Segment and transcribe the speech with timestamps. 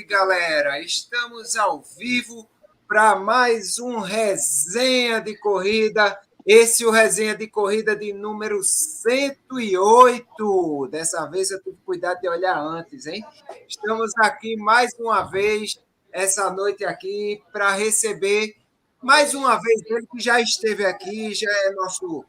[0.00, 0.80] Noite, galera.
[0.80, 2.48] Estamos ao vivo
[2.88, 6.18] para mais um resenha de corrida.
[6.46, 10.88] Esse é o resenha de corrida de número 108.
[10.90, 13.22] Dessa vez eu tive cuidado de olhar antes, hein?
[13.68, 15.78] Estamos aqui mais uma vez
[16.12, 18.56] essa noite aqui para receber
[19.02, 22.24] mais uma vez ele que já esteve aqui, já é nosso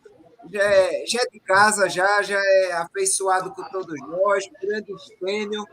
[0.52, 5.66] já é, já é de casa, já, já é afeiçoado com todos nós, grande gênio,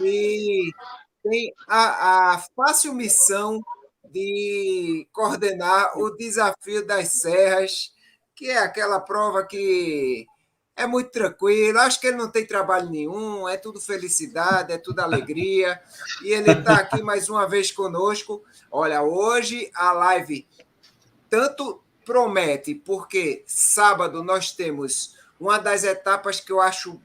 [0.00, 0.70] e
[1.22, 3.60] tem a, a fácil missão
[4.10, 7.92] de coordenar o desafio das serras,
[8.34, 10.26] que é aquela prova que
[10.76, 11.82] é muito tranquila.
[11.82, 15.80] Acho que ele não tem trabalho nenhum, é tudo felicidade, é tudo alegria.
[16.24, 18.42] E ele está aqui mais uma vez conosco.
[18.70, 20.46] Olha, hoje a live
[21.28, 27.00] tanto promete, porque sábado nós temos uma das etapas que eu acho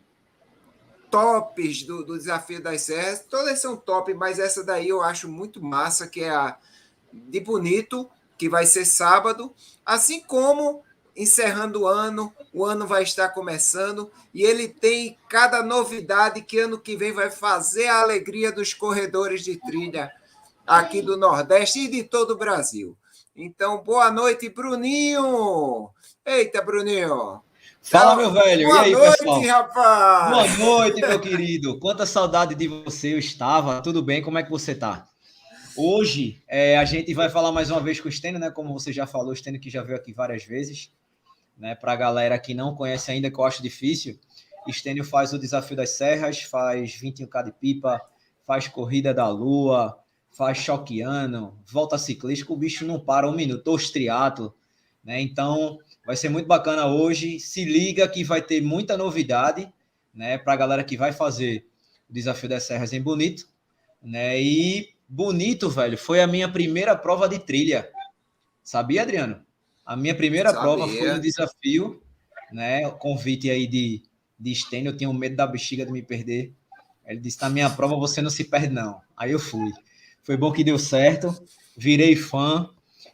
[1.10, 3.26] tops do, do Desafio das Serras.
[3.30, 6.58] Todas são top, mas essa daí eu acho muito massa, que é a
[7.12, 9.54] de Bonito, que vai ser sábado.
[9.86, 10.84] Assim como,
[11.16, 16.80] encerrando o ano, o ano vai estar começando e ele tem cada novidade que ano
[16.80, 20.12] que vem vai fazer a alegria dos corredores de trilha
[20.68, 22.98] aqui do Nordeste e de todo o Brasil.
[23.36, 25.90] Então, boa noite, Bruninho!
[26.26, 27.45] Eita, Bruninho!
[27.88, 28.68] Fala, meu velho.
[28.68, 29.42] Boa e aí, noite, pessoal?
[29.42, 30.58] rapaz!
[30.58, 31.80] Boa noite, meu querido.
[31.80, 33.80] Quanta saudade de você eu estava.
[33.80, 34.24] Tudo bem?
[34.24, 35.08] Como é que você tá?
[35.78, 38.50] Hoje, é, a gente vai falar mais uma vez com o Stênio, né?
[38.50, 40.92] Como você já falou, o Stênio que já veio aqui várias vezes.
[41.56, 41.76] Né?
[41.76, 44.20] Para a galera que não conhece ainda, que eu acho difícil,
[44.72, 48.02] Stênio faz o Desafio das Serras, faz 21K de pipa,
[48.48, 49.96] faz Corrida da Lua,
[50.32, 54.56] faz choqueano, volta ciclística, o bicho não para um minuto, os triatlo,
[55.04, 55.22] né?
[55.22, 57.40] Então, vai ser muito bacana hoje.
[57.40, 59.72] Se liga que vai ter muita novidade,
[60.14, 61.66] né, para a galera que vai fazer
[62.10, 63.48] o desafio das serras em Bonito,
[64.02, 64.40] né?
[64.40, 67.90] E Bonito, velho, foi a minha primeira prova de trilha.
[68.64, 69.44] Sabia, Adriano?
[69.86, 70.62] A minha primeira Sabia.
[70.64, 72.02] prova foi um desafio,
[72.52, 72.90] né?
[72.92, 74.04] Convite aí de
[74.38, 76.54] de Stênio, eu tinha medo da bexiga de me perder.
[77.06, 79.00] Ele disse: "Na minha prova você não se perde não".
[79.16, 79.72] Aí eu fui.
[80.24, 81.34] Foi bom que deu certo,
[81.78, 82.70] virei fã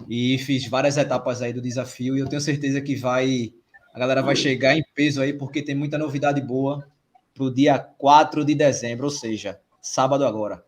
[0.10, 3.54] e fiz várias etapas aí do desafio e eu tenho certeza que vai
[3.94, 6.88] a galera vai chegar em peso aí porque tem muita novidade boa
[7.34, 10.64] pro dia 4 de dezembro, ou seja, sábado agora.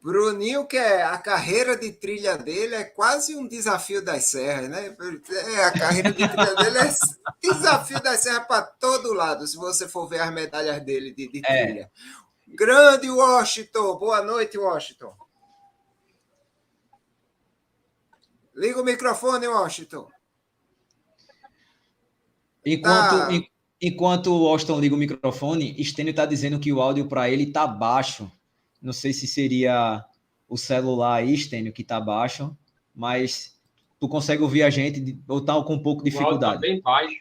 [0.00, 4.96] Bruninho, que é a carreira de trilha dele é quase um desafio das serras, né?
[5.30, 6.94] É, a carreira de trilha dele é
[7.42, 11.42] desafio das serras para todo lado, se você for ver as medalhas dele de, de
[11.44, 11.64] É.
[11.66, 11.90] trilha.
[12.46, 15.12] Grande Washington, boa noite, Washington.
[18.58, 20.08] Liga o microfone, Washington.
[22.66, 23.32] Enquanto, Tá.
[23.32, 23.48] en-
[23.80, 27.66] enquanto o Austin liga o microfone, Stênio tá dizendo que o áudio para ele tá
[27.68, 28.30] baixo.
[28.82, 30.04] Não sei se seria
[30.48, 32.56] o celular aí, Stênio, que tá baixo,
[32.92, 33.56] mas
[34.00, 36.60] tu consegue ouvir a gente de- ou tá com um pouco de tá dificuldade?
[36.60, 37.16] bem baixo.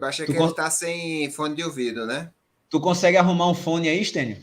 [0.00, 2.32] Baixa Tu que con- ele está sem fone de ouvido, né?
[2.68, 4.42] Tu consegue arrumar um fone aí, Stênio?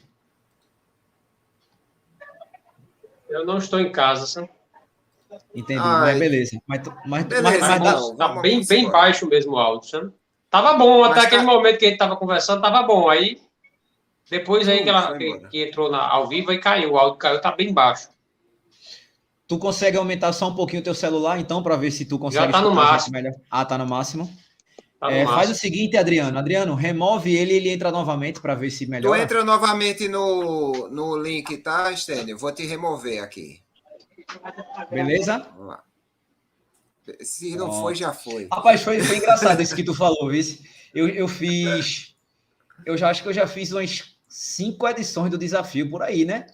[3.28, 4.50] Eu não estou em casa, sabe?
[5.56, 6.02] Entendi, Ai.
[6.02, 6.62] mas beleza.
[6.68, 8.16] Mas, tu- mas, Beleza, mas, mas então.
[8.16, 10.12] tá bem, bem baixo mesmo o áudio, sabe?
[10.50, 13.10] Tava bom, Mas até tá- aquele momento que a gente tava conversando, tava bom.
[13.10, 13.40] Aí,
[14.30, 16.94] depois aí que, ela, que, que entrou na, ao vivo, aí caiu.
[16.94, 18.10] O áudio caiu, tá bem baixo.
[19.48, 22.52] tu consegue aumentar só um pouquinho o teu celular, então, para ver se tu consegue
[22.52, 23.14] tá no máximo.
[23.14, 23.34] melhor?
[23.50, 24.32] Ah, tá no máximo.
[25.00, 26.38] Tá no É, faz o seguinte, Adriano.
[26.38, 29.22] Adriano, remove ele e ele entra novamente para ver se Tu melhora.
[29.22, 32.38] entra novamente no, no link, tá, Stênio?
[32.38, 33.62] Vou te remover aqui.
[34.90, 35.38] Beleza?
[35.56, 35.84] Vamos lá.
[37.22, 37.82] Se não Pronto.
[37.82, 38.48] foi, já foi.
[38.52, 40.64] Rapaz, foi, foi engraçado isso que tu falou, vice.
[40.94, 42.16] Eu, eu fiz.
[42.86, 46.46] Eu já acho que eu já fiz umas cinco edições do desafio por aí, né?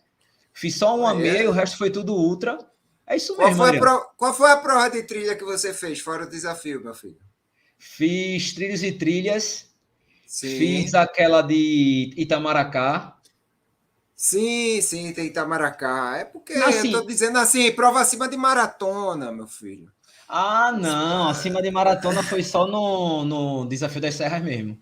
[0.53, 1.15] Fiz só uma é?
[1.15, 2.57] meia, o resto foi tudo ultra.
[3.05, 5.99] É isso Qual mesmo, foi, pro- qual foi a prova de trilha que você fez
[5.99, 7.17] fora o desafio, meu filho?
[7.77, 9.67] Fiz trilhos e trilhas.
[10.25, 10.57] Sim.
[10.57, 13.16] Fiz aquela de Itamaracá.
[14.19, 16.17] Sim, sim, tem Itamaracá.
[16.17, 19.91] É porque Assim- eu tô dizendo assim, prova acima de maratona, meu filho.
[20.27, 21.29] Ah, não.
[21.29, 24.75] Acima de maratona foi só no, no Desafio das Serras mesmo.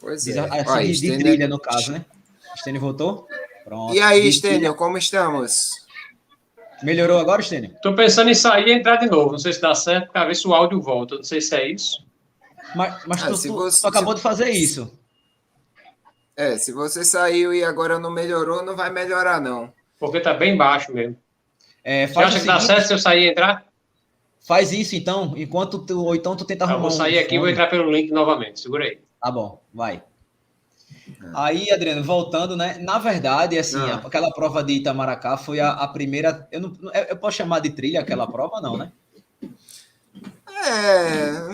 [0.00, 0.32] Pois é.
[0.32, 2.04] Desa- Assim, Olha, de, de Stênio- trilha, no caso, né?
[2.56, 3.26] Stênio voltou?
[3.64, 3.92] Pronto.
[3.92, 5.72] E aí, Stênio, como estamos?
[6.82, 7.74] Melhorou agora, Stênio?
[7.82, 9.32] Tô pensando em sair e entrar de novo.
[9.32, 11.16] Não sei se dá certo, para ver se o áudio volta.
[11.16, 12.04] Não sei se é isso.
[12.74, 14.92] Mas, mas Ah, tu, se tu- você- tu acabou se- de fazer isso.
[16.36, 19.72] É, se você saiu e agora não melhorou, não vai melhorar, não.
[19.98, 21.16] Porque tá bem baixo mesmo.
[21.82, 23.64] É, Você acha que dá certo se eu sair e entrar?
[24.44, 27.38] faz isso então, enquanto tu, ou então tu tenta arrumar vou um sair aqui e
[27.38, 28.60] vou entrar pelo link novamente.
[28.60, 28.98] Segura aí.
[29.20, 30.02] Tá bom, vai.
[31.34, 32.78] Aí, Adriano, voltando, né?
[32.80, 34.02] Na verdade, assim, ah.
[34.04, 36.46] aquela prova de Itamaracá foi a, a primeira.
[36.52, 36.72] Eu, não,
[37.08, 38.92] eu posso chamar de trilha aquela prova, não, né?
[40.56, 41.44] É,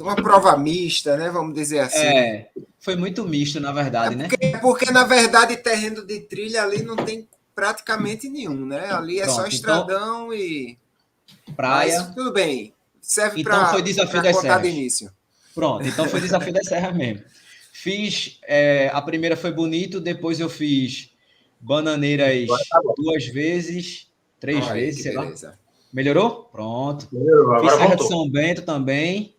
[0.00, 1.30] uma prova mista, né?
[1.30, 1.98] Vamos dizer assim.
[1.98, 2.48] É,
[2.78, 4.58] foi muito misto, na verdade, é porque, né?
[4.58, 8.90] Porque, na verdade, terreno de trilha ali não tem praticamente nenhum, né?
[8.90, 10.78] Ali é Pronto, só então estradão então, e.
[11.56, 12.00] Praia.
[12.00, 12.74] Mas, tudo bem.
[13.00, 13.68] Serve então para.
[13.68, 14.62] foi desafio das serras.
[14.62, 15.12] De início.
[15.54, 17.22] Pronto, então foi desafio das serras mesmo.
[17.72, 18.38] Fiz.
[18.44, 21.10] É, a primeira foi bonito, depois eu fiz
[21.60, 24.08] bananeiras tá duas vezes,
[24.40, 25.48] três Olha, vezes, sei beleza.
[25.48, 25.61] lá.
[25.92, 26.48] Melhorou?
[26.50, 27.06] Pronto.
[27.12, 28.06] Melhorou, Fiz Serra voltou.
[28.06, 29.34] de São Bento também.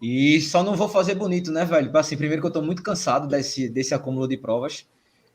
[0.00, 1.96] E só não vou fazer bonito, né, velho?
[1.96, 4.86] Assim, primeiro que eu tô muito cansado desse, desse acúmulo de provas.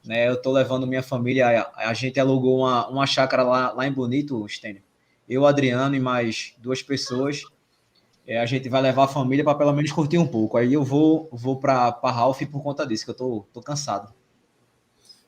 [0.06, 0.28] Né?
[0.28, 1.62] Eu tô levando minha família.
[1.62, 4.82] A, a gente alugou uma, uma chácara lá, lá em Bonito, Stênio.
[5.28, 7.44] Eu, Adriano e mais duas pessoas.
[8.26, 10.58] É, a gente vai levar a família para pelo menos curtir um pouco.
[10.58, 14.14] Aí eu vou, vou para Ralph por conta disso, que eu tô, tô cansado.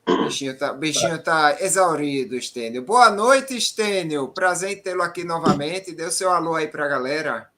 [0.08, 2.82] O bichinho tá, bichinho tá exaurido, Estênio.
[2.82, 4.28] Boa noite, Estênio.
[4.28, 5.94] Prazer em tê-lo aqui novamente.
[5.94, 7.50] Dê o seu alô aí para a galera.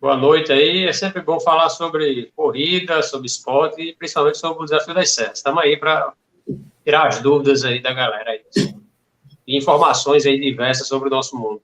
[0.00, 0.84] Boa noite aí.
[0.84, 5.38] É sempre bom falar sobre corrida, sobre esporte e principalmente sobre o desafio das serras.
[5.38, 6.12] Estamos aí para
[6.84, 8.44] tirar as dúvidas aí da galera aí.
[9.46, 11.62] E informações aí diversas sobre o nosso mundo.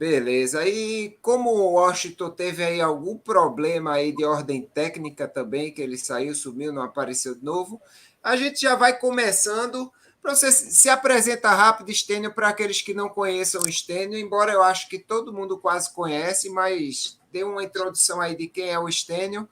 [0.00, 0.66] Beleza.
[0.66, 5.98] E como o Washington teve aí algum problema aí de ordem técnica também, que ele
[5.98, 7.78] saiu, sumiu, não apareceu de novo,
[8.22, 9.92] a gente já vai começando.
[10.22, 14.62] Para você se apresenta rápido, Stênio, para aqueles que não conheçam o Stênio, embora eu
[14.62, 18.90] acho que todo mundo quase conhece, mas dê uma introdução aí de quem é o
[18.90, 19.46] Stênio,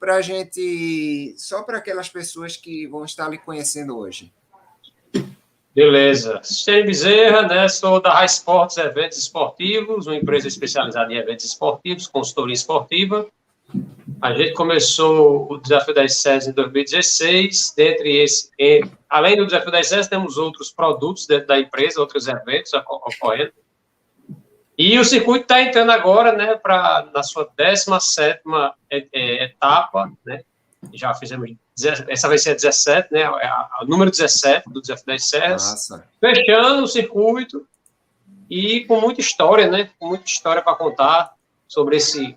[0.00, 4.34] para a gente, só para aquelas pessoas que vão estar lhe conhecendo hoje.
[5.74, 6.40] Beleza.
[6.44, 7.66] Stênio Bezerra, né?
[7.66, 13.26] Sou da High Sports Eventos Esportivos, uma empresa especializada em eventos esportivos, consultoria esportiva.
[14.20, 17.72] A gente começou o Desafio das SES em 2016.
[17.74, 18.50] Dentre esse,
[19.08, 23.52] além do Desafio das SES, temos outros produtos dentro da empresa, outros eventos ocorrendo.
[24.76, 28.42] E o circuito está entrando agora, né, para na sua 17
[28.90, 30.42] é, é, etapa, né?
[30.92, 31.50] Já fizemos,
[32.08, 33.20] essa vai ser a 17, né?
[33.20, 35.70] É o número 17 do Desafio das Serras.
[35.70, 36.08] Nossa.
[36.20, 37.66] Fechando o circuito
[38.50, 39.90] e com muita história, né?
[39.98, 41.34] Com muita história para contar
[41.68, 42.36] sobre esse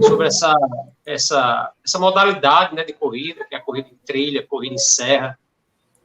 [0.00, 0.54] sobre essa,
[1.04, 5.38] essa, essa modalidade né, de corrida, que é a corrida em trilha, corrida em serra,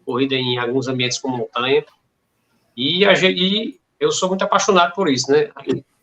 [0.05, 1.85] corrida em alguns ambientes com montanha.
[2.75, 5.51] E, a, e eu sou muito apaixonado por isso, né?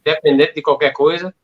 [0.07, 1.35] Independente de qualquer coisa,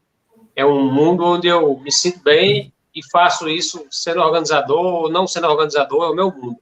[0.55, 5.27] é um mundo onde eu me sinto bem e faço isso sendo organizador ou não
[5.27, 6.59] sendo organizador, é o meu mundo.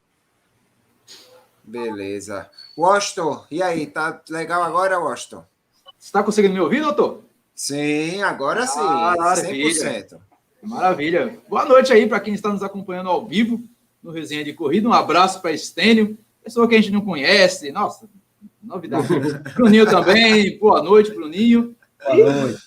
[1.62, 2.50] Beleza.
[2.76, 5.44] Washington, e aí, tá legal agora, Washington?
[5.98, 7.22] Você está conseguindo me ouvir, doutor?
[7.54, 8.80] Sim, agora sim.
[8.80, 10.06] Ah, maravilha.
[10.10, 10.18] 100%.
[10.62, 11.38] Maravilha.
[11.48, 13.62] Boa noite aí para quem está nos acompanhando ao vivo
[14.02, 14.88] no Resenha de Corrida.
[14.88, 17.70] Um abraço para Estênio, pessoa que a gente não conhece.
[17.70, 18.08] Nossa,
[18.62, 19.06] novidade.
[19.54, 20.58] Bruninho também.
[20.58, 21.76] Boa noite, Bruninho.
[22.04, 22.62] Boa noite.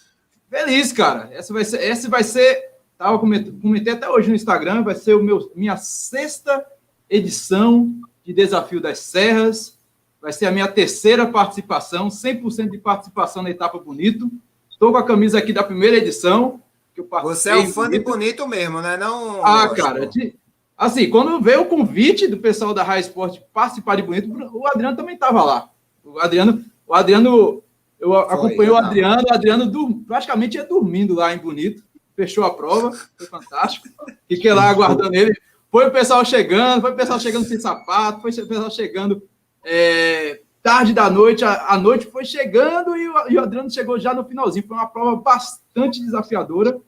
[0.49, 1.29] Feliz, cara.
[1.33, 5.23] Essa vai ser, essa vai ser tava comentei até hoje no Instagram, vai ser o
[5.23, 6.65] meu minha sexta
[7.09, 9.77] edição de Desafio das Serras.
[10.21, 14.27] Vai ser a minha terceira participação, 100% de participação na etapa bonito.
[14.67, 16.59] Estou com a camisa aqui da primeira edição.
[16.95, 17.99] Que eu Você é um fã bonito.
[17.99, 18.97] de bonito mesmo, né?
[18.97, 20.07] Não, ah, cara.
[20.07, 20.35] De,
[20.75, 24.97] assim, quando veio o convite do pessoal da High Sport participar de bonito, o Adriano
[24.97, 25.69] também estava lá.
[26.03, 27.61] O Adriano, o Adriano,
[27.99, 31.83] eu Foi, acompanhei o Adriano, o Adriano do, praticamente ia dormindo lá em Bonito.
[32.15, 33.87] Fechou a prova, foi fantástico.
[34.27, 35.33] Fiquei lá aguardando ele.
[35.71, 39.21] Foi o pessoal chegando, foi o pessoal chegando sem sapato, foi o pessoal chegando
[39.65, 43.99] é, tarde da noite, a, a noite foi chegando e o, e o, Adriano chegou
[43.99, 44.65] já no finalzinho.
[44.67, 46.81] Foi uma prova bastante desafiadora.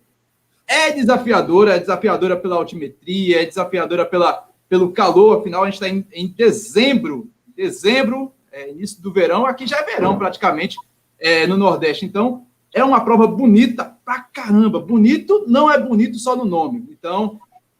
[0.66, 5.40] É desafiadora, é desafiadora pela altimetria, é desafiadora pela, pelo calor.
[5.40, 9.46] Afinal, a gente está em, em, dezembro, dezembro, é, início do verão.
[9.46, 10.76] Aqui já é verão praticamente
[11.20, 12.04] é, no Nordeste.
[12.04, 14.80] Então, é uma prova bonita pra caramba.
[14.80, 16.88] Bonito não é bonito só no nome.
[16.90, 17.40] Então,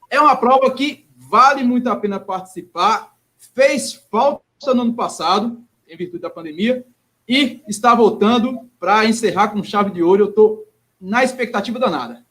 [0.10, 3.16] é uma prova que vale muito a pena participar.
[3.54, 6.86] Fez falta no ano passado em virtude da pandemia,
[7.28, 10.26] e está voltando para encerrar com chave de ouro.
[10.26, 10.68] Eu estou
[11.00, 12.26] na expectativa danada.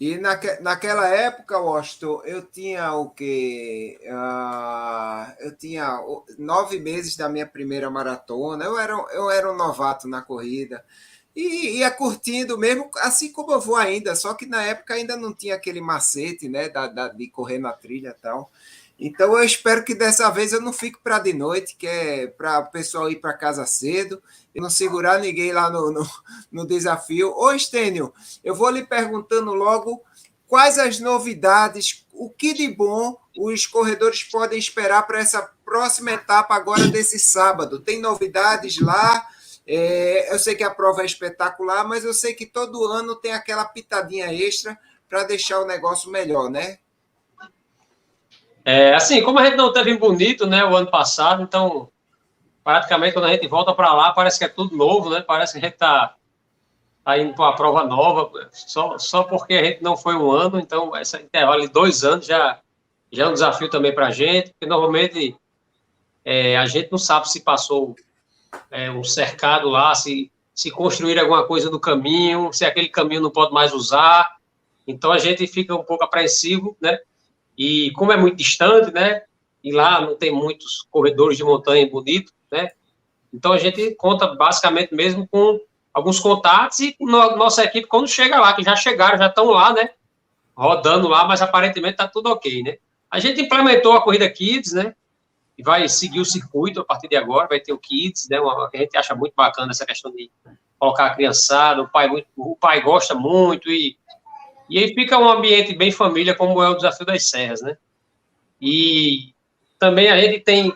[0.00, 4.00] E naque, naquela época, Washington, eu tinha o quê?
[4.04, 6.00] Uh, eu tinha
[6.38, 8.64] nove meses da minha primeira maratona.
[8.64, 10.82] Eu era, eu era um novato na corrida.
[11.34, 15.32] E ia curtindo mesmo, assim como eu vou ainda, só que na época ainda não
[15.32, 18.50] tinha aquele macete, né, da, da de correr na trilha e tal.
[18.98, 22.58] Então eu espero que dessa vez eu não fique para de noite, que é para
[22.58, 24.22] o pessoal ir para casa cedo
[24.54, 26.06] e não segurar ninguém lá no, no,
[26.52, 27.32] no desafio.
[27.34, 28.12] Ô, Estênio,
[28.44, 30.02] eu vou lhe perguntando logo
[30.46, 36.54] quais as novidades, o que de bom os corredores podem esperar para essa próxima etapa
[36.54, 37.80] agora desse sábado?
[37.80, 39.26] Tem novidades lá?
[39.72, 43.32] É, eu sei que a prova é espetacular, mas eu sei que todo ano tem
[43.32, 44.76] aquela pitadinha extra
[45.08, 46.78] para deixar o negócio melhor, né?
[48.64, 51.88] É, assim, como a gente não teve Bonito, né, o ano passado, então,
[52.64, 55.20] praticamente, quando a gente volta para lá, parece que é tudo novo, né?
[55.20, 56.16] Parece que a gente está
[57.04, 60.58] tá indo para uma prova nova, só, só porque a gente não foi um ano,
[60.58, 62.58] então, essa intervalo de dois anos já,
[63.12, 65.36] já é um desafio também para a gente, porque normalmente
[66.24, 67.94] é, a gente não sabe se passou
[68.70, 73.30] é, um cercado lá, se, se construir alguma coisa no caminho, se aquele caminho não
[73.30, 74.36] pode mais usar.
[74.86, 76.98] Então a gente fica um pouco apreensivo, né?
[77.56, 79.22] E como é muito distante, né?
[79.62, 82.70] E lá não tem muitos corredores de montanha bonito, né?
[83.32, 85.60] Então a gente conta basicamente mesmo com
[85.92, 89.72] alguns contatos e no, nossa equipe quando chega lá, que já chegaram, já estão lá,
[89.72, 89.90] né?
[90.56, 92.76] Rodando lá, mas aparentemente está tudo ok, né?
[93.10, 94.94] A gente implementou a corrida Kids, né?
[95.60, 98.70] E vai seguir o circuito a partir de agora, vai ter o Kids, né, uma,
[98.72, 100.30] a gente acha muito bacana essa questão de
[100.78, 103.98] colocar a criançada, o pai, o pai gosta muito, e,
[104.70, 107.76] e aí fica um ambiente bem família, como é o Desafio das Serras, né,
[108.58, 109.34] e
[109.78, 110.72] também a gente tem,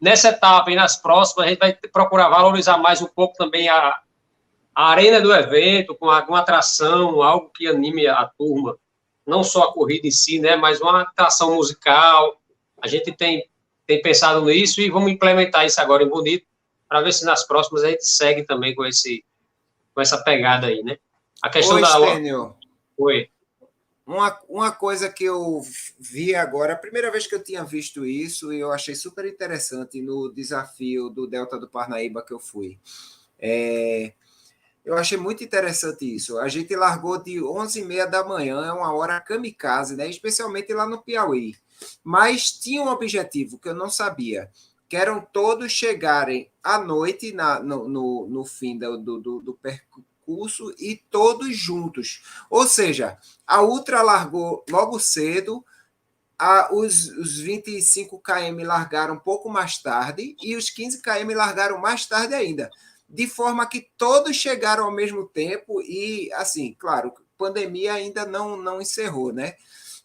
[0.00, 4.00] nessa etapa e nas próximas, a gente vai procurar valorizar mais um pouco também a,
[4.74, 8.76] a arena do evento, com alguma atração, algo que anime a turma,
[9.24, 12.41] não só a corrida em si, né, mas uma atração musical,
[12.82, 13.48] a gente tem,
[13.86, 16.44] tem pensado nisso e vamos implementar isso agora em Bonito,
[16.88, 19.24] para ver se nas próximas a gente segue também com, esse,
[19.94, 20.98] com essa pegada aí, né?
[21.40, 21.88] A questão Oi, da.
[21.88, 22.56] Stênio.
[22.98, 23.30] Oi.
[24.04, 25.62] Uma, uma coisa que eu
[25.98, 30.02] vi agora, a primeira vez que eu tinha visto isso, e eu achei super interessante
[30.02, 32.80] no desafio do Delta do Parnaíba que eu fui.
[33.38, 34.12] É,
[34.84, 36.36] eu achei muito interessante isso.
[36.40, 40.08] A gente largou de 11h30 da manhã, é uma hora kamikaze, né?
[40.08, 41.54] especialmente lá no Piauí
[42.02, 44.50] mas tinha um objetivo que eu não sabia,
[44.88, 50.74] que eram todos chegarem à noite na, no, no, no fim do, do, do percurso
[50.78, 52.22] e todos juntos.
[52.50, 55.64] Ou seja, a Ultra largou logo cedo,
[56.38, 61.78] a, os, os 25 km largaram um pouco mais tarde e os 15 km largaram
[61.78, 62.70] mais tarde ainda.
[63.08, 68.80] De forma que todos chegaram ao mesmo tempo e, assim, claro, pandemia ainda não, não
[68.80, 69.54] encerrou, né?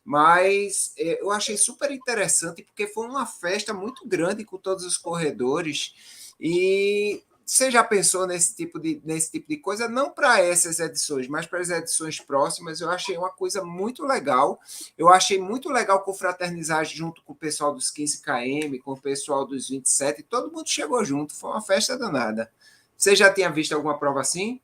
[0.07, 4.97] Mas é, eu achei super interessante porque foi uma festa muito grande com todos os
[4.97, 6.33] corredores.
[6.39, 9.89] E você já pensou nesse tipo de, nesse tipo de coisa?
[9.89, 12.79] Não para essas edições, mas para as edições próximas.
[12.79, 14.57] Eu achei uma coisa muito legal.
[14.97, 19.45] Eu achei muito legal confraternizar junto com o pessoal dos 15 km, com o pessoal
[19.45, 20.23] dos 27.
[20.23, 21.35] Todo mundo chegou junto.
[21.35, 22.49] Foi uma festa danada.
[22.95, 24.61] Você já tinha visto alguma prova assim?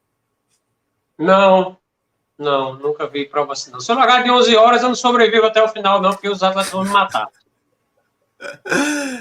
[1.17, 1.77] Não,
[2.37, 3.71] não, nunca vi prova assim.
[3.71, 3.79] Não.
[3.79, 6.41] Se eu largar de 11 horas, eu não sobrevivo até o final, não, porque os
[6.41, 7.27] atletas vão me matar.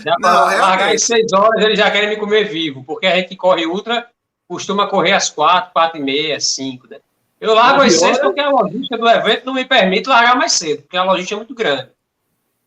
[0.05, 3.29] Já não, largar em 6 horas, eles já querem me comer vivo, porque a gente
[3.29, 4.09] que corre ultra
[4.49, 6.99] costuma correr às 4, 4 e meia, 5, né?
[7.41, 10.83] Eu largo às 6 porque a logística do evento não me permite largar mais cedo,
[10.83, 11.89] porque a logística é muito grande.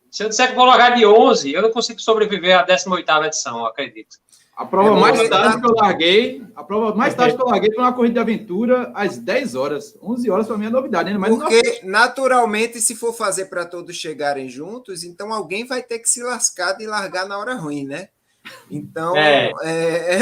[0.10, 3.66] Se eu disser que vou largar de 11, eu não consigo sobreviver à 18ª edição,
[3.66, 4.18] acredito.
[4.56, 7.74] A prova é mais tarde que eu larguei, a prova mais tarde que eu larguei
[7.74, 9.98] foi uma corrida de aventura às 10 horas.
[10.02, 11.18] 11 horas para mim é novidade, né?
[11.18, 11.92] Mas Porque, não...
[11.92, 16.72] naturalmente, se for fazer para todos chegarem juntos, então alguém vai ter que se lascar
[16.74, 18.08] de largar na hora ruim, né?
[18.72, 19.52] Então, é.
[19.64, 20.20] É,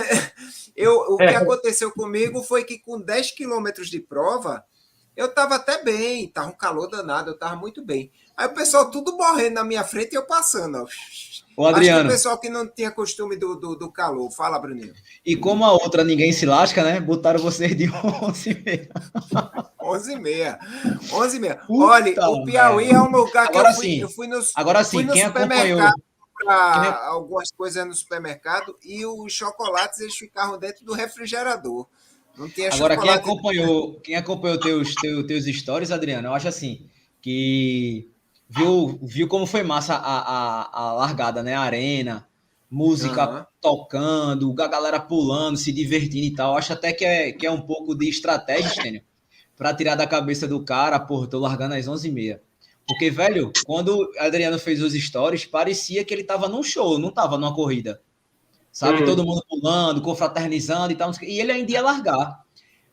[0.75, 4.63] eu, o que aconteceu comigo foi que com 10 quilômetros de prova,
[5.16, 8.12] eu estava até bem, estava um calor danado, eu estava muito bem.
[8.36, 10.88] Aí o pessoal tudo morrendo na minha frente e eu passando, ó.
[11.56, 12.00] O Adriano.
[12.00, 14.32] Acho que o pessoal que não tinha costume do, do, do, calor.
[14.32, 14.94] Fala, Bruninho.
[15.24, 17.00] E como a outra ninguém se lasca, né?
[17.00, 18.90] Botaram vocês de 11 e meia.
[19.80, 20.60] 11 e meia.
[21.12, 21.62] 11 e meia.
[21.70, 24.00] Olha, o Piauí é um lugar que agora eu fui, sim.
[24.00, 25.94] eu fui no, agora sim, fui no quem supermercado
[26.44, 31.88] para algumas coisas no supermercado e os chocolates eles ficavam dentro do refrigerador.
[32.36, 36.90] Não tinha Agora, quem acompanhou, quem acompanhou teus, teus, teus stories, Adriano, eu acho assim,
[37.22, 38.12] que
[38.56, 41.56] viu, viu como foi massa a, a, a largada, né?
[41.56, 42.28] A arena,
[42.70, 43.46] música uhum.
[43.62, 46.56] tocando, a galera pulando, se divertindo e tal.
[46.56, 49.02] Acho até que é, que é um pouco de estratégia, Stênio,
[49.58, 52.40] para tirar da cabeça do cara, porra, tô largando às 11h30.
[52.88, 57.38] Porque, velho, quando Adriano fez os stories, parecia que ele tava num show, não tava
[57.38, 58.02] numa corrida.
[58.72, 59.00] Sabe?
[59.00, 59.06] Uhum.
[59.06, 61.12] Todo mundo pulando, confraternizando e tal.
[61.22, 62.44] E ele ainda ia largar.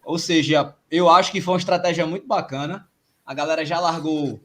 [0.05, 2.88] Ou seja, eu acho que foi uma estratégia muito bacana.
[3.26, 4.40] A galera já largou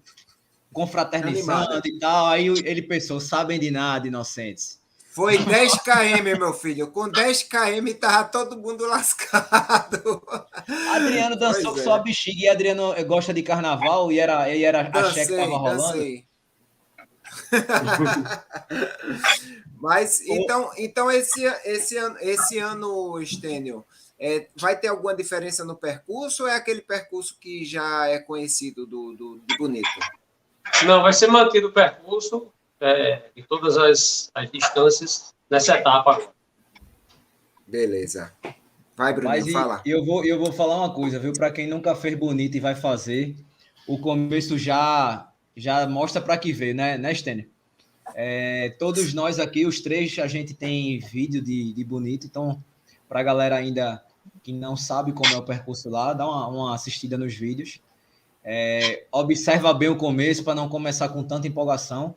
[0.75, 1.87] confraternizando Animado.
[1.87, 2.27] e tal.
[2.27, 4.83] Aí ele pensou, sabem de nada, inocentes.
[5.09, 6.87] Foi 10 km, meu filho.
[6.87, 10.21] Com 10 km tava todo mundo lascado.
[10.93, 11.83] Adriano dançou pois com é.
[11.83, 15.37] sua bexiga e Adriano gosta de carnaval e era, e era dancei, a cheque que
[15.37, 15.81] tava rolando.
[15.81, 16.25] Dancei.
[19.79, 23.85] Mas então, então esse, esse, ano, esse ano, Estênio,
[24.19, 28.85] é, vai ter alguma diferença no percurso ou é aquele percurso que já é conhecido
[28.85, 29.87] do, do, do Bonito?
[30.85, 36.33] Não, vai ser mantido o percurso é, de todas as, as distâncias nessa etapa.
[37.67, 38.33] Beleza.
[38.95, 39.81] Vai, Bruno, fala.
[39.85, 41.33] Eu vou, eu vou falar uma coisa, viu?
[41.33, 43.35] Para quem nunca fez bonito e vai fazer,
[43.87, 47.49] o começo já já mostra para que ver, né, né Stênio?
[48.13, 52.61] É, todos nós aqui, os três, a gente tem vídeo de, de bonito, então,
[53.07, 54.03] para a galera ainda
[54.43, 57.79] que não sabe como é o percurso lá, dá uma, uma assistida nos vídeos.
[58.45, 62.15] É, observa bem o começo para não começar com tanta empolgação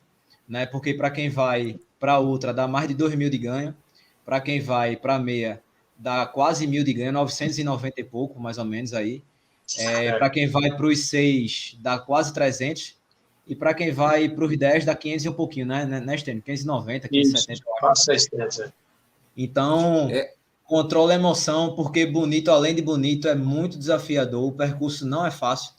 [0.48, 0.64] né?
[0.64, 3.76] Porque para quem vai para outra dá mais de 2 mil de ganho,
[4.24, 5.60] para quem vai para meia
[5.96, 9.22] dá quase mil de ganho, 990 e pouco, mais ou menos aí.
[9.76, 12.96] É, para quem vai para os 6 dá quase 300
[13.46, 16.16] e para quem vai para os 10 dá 500 e um pouquinho, né, né, né
[16.16, 16.42] Stênio?
[16.42, 18.72] 590, 570.
[19.36, 20.32] Então, é.
[20.64, 24.48] controla a emoção, porque bonito, além de bonito, é muito desafiador.
[24.48, 25.72] O percurso não é fácil.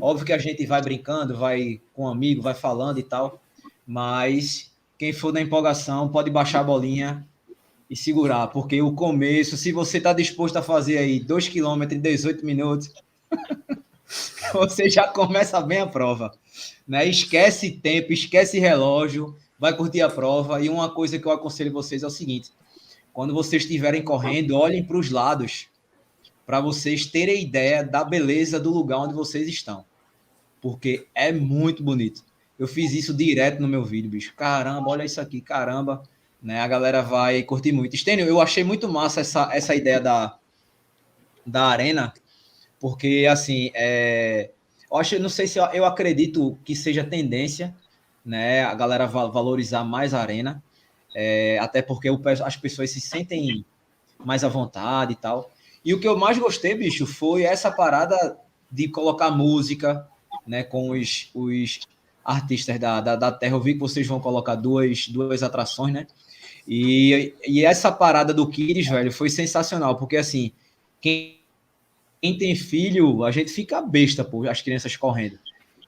[0.00, 3.40] Óbvio que a gente vai brincando, vai com um amigo, vai falando e tal,
[3.86, 7.26] mas quem for na empolgação pode baixar a bolinha
[7.88, 12.00] e segurar, porque o começo, se você está disposto a fazer aí 2 km em
[12.00, 12.92] 18 minutos,
[14.52, 16.32] você já começa bem a prova.
[16.86, 17.06] Né?
[17.06, 20.60] Esquece tempo, esquece relógio, vai curtir a prova.
[20.60, 22.50] E uma coisa que eu aconselho vocês é o seguinte:
[23.12, 25.68] quando vocês estiverem correndo, olhem para os lados,
[26.46, 29.84] para vocês terem ideia da beleza do lugar onde vocês estão.
[30.60, 32.24] Porque é muito bonito.
[32.58, 34.34] Eu fiz isso direto no meu vídeo, bicho.
[34.34, 36.02] Caramba, olha isso aqui, caramba.
[36.42, 36.60] Né?
[36.60, 37.94] A galera vai curtir muito.
[37.94, 40.38] Estênio, eu achei muito massa essa, essa ideia da,
[41.44, 42.12] da arena,
[42.78, 44.50] porque, assim, é,
[44.90, 47.74] eu acho, não sei se eu, eu acredito que seja tendência,
[48.24, 48.62] né?
[48.62, 50.62] A galera valorizar mais a arena,
[51.14, 53.64] é, até porque o, as pessoas se sentem
[54.18, 55.50] mais à vontade e tal.
[55.84, 58.38] E o que eu mais gostei, bicho, foi essa parada
[58.70, 60.08] de colocar música,
[60.46, 61.80] né, com os, os
[62.24, 63.54] artistas da, da, da, Terra.
[63.54, 66.06] Eu vi que vocês vão colocar duas, duas atrações, né?
[66.66, 70.50] E, e essa parada do Kiris, velho, foi sensacional, porque assim,
[71.00, 71.38] quem,
[72.22, 75.38] quem tem filho, a gente fica besta, pô, as crianças correndo.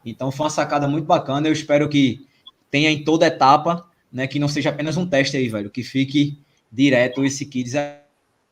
[0.04, 1.48] Então foi uma sacada muito bacana.
[1.48, 2.26] Eu espero que
[2.70, 4.26] tenha em toda etapa, né?
[4.26, 6.38] Que não seja apenas um teste aí, velho, que fique
[6.70, 7.74] direto esse Kids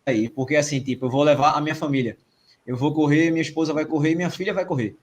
[0.06, 0.28] aí.
[0.28, 2.16] Porque assim, tipo, eu vou levar a minha família.
[2.66, 4.96] Eu vou correr, minha esposa vai correr, minha filha vai correr.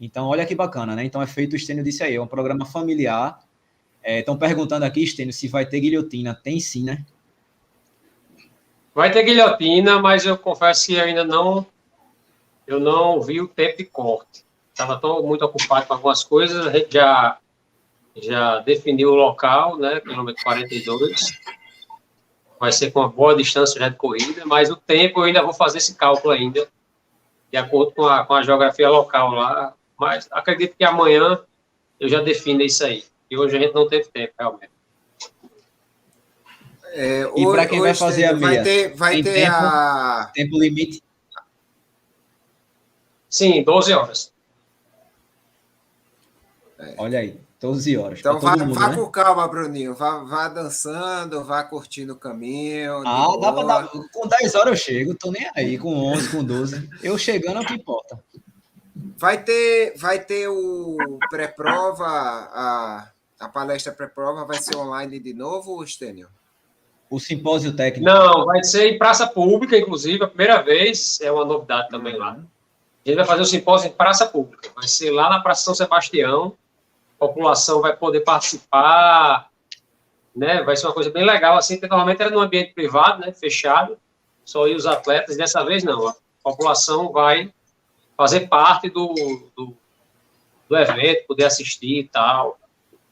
[0.00, 1.04] Então, olha que bacana, né?
[1.04, 3.38] Então é feito o Estênio disse aí, é um programa familiar.
[4.04, 6.34] Estão é, perguntando aqui, Estênio, se vai ter guilhotina.
[6.34, 7.04] Tem sim, né?
[8.94, 11.66] Vai ter guilhotina, mas eu confesso que ainda não
[12.66, 14.44] eu não vi o tempo de corte.
[14.72, 17.38] Estava muito ocupado com algumas coisas, a gente já,
[18.16, 20.00] já definiu o local, né?
[20.00, 21.32] Quilômetro 42.
[22.62, 25.52] Vai ser com uma boa distância já de corrida, mas o tempo eu ainda vou
[25.52, 26.68] fazer esse cálculo ainda,
[27.50, 31.40] de acordo com a, com a geografia local lá, mas acredito que amanhã
[31.98, 33.04] eu já defino isso aí.
[33.28, 34.70] E hoje a gente não teve tempo, realmente.
[36.92, 38.54] É, e para quem vai fazer a meia?
[38.54, 40.30] Vai ter, vai ter tempo, a...
[40.32, 41.02] tempo limite?
[43.28, 44.32] Sim, 12 horas.
[46.78, 46.94] É.
[46.96, 48.18] Olha aí, 12 horas.
[48.18, 48.96] Então vá, mundo, vá né?
[48.96, 49.94] com calma, Bruninho.
[49.94, 53.06] Vá, vá dançando, vá curtindo o caminho.
[53.06, 53.88] Ah, dá para dar.
[53.88, 55.78] Com 10 horas eu chego, tô nem aí.
[55.78, 56.90] Com 11, com 12.
[57.04, 58.18] Eu chegando é o que importa.
[59.16, 60.98] Vai ter, vai ter o
[61.30, 66.28] pré-prova, a, a palestra pré-prova vai ser online de novo, Estênio?
[67.08, 68.10] O simpósio técnico?
[68.10, 72.32] Não, vai ser em praça pública, inclusive, a primeira vez, é uma novidade também lá.
[72.32, 75.74] A gente vai fazer o simpósio em praça pública, vai ser lá na Praça São
[75.74, 76.56] Sebastião,
[77.22, 79.48] população vai poder participar,
[80.34, 80.62] né?
[80.62, 83.32] Vai ser uma coisa bem legal, assim, porque normalmente era no ambiente privado, né?
[83.32, 83.96] Fechado,
[84.44, 87.52] só ir os atletas, dessa vez não, a população vai
[88.16, 89.14] fazer parte do,
[89.56, 89.72] do,
[90.68, 92.58] do evento, poder assistir e tal,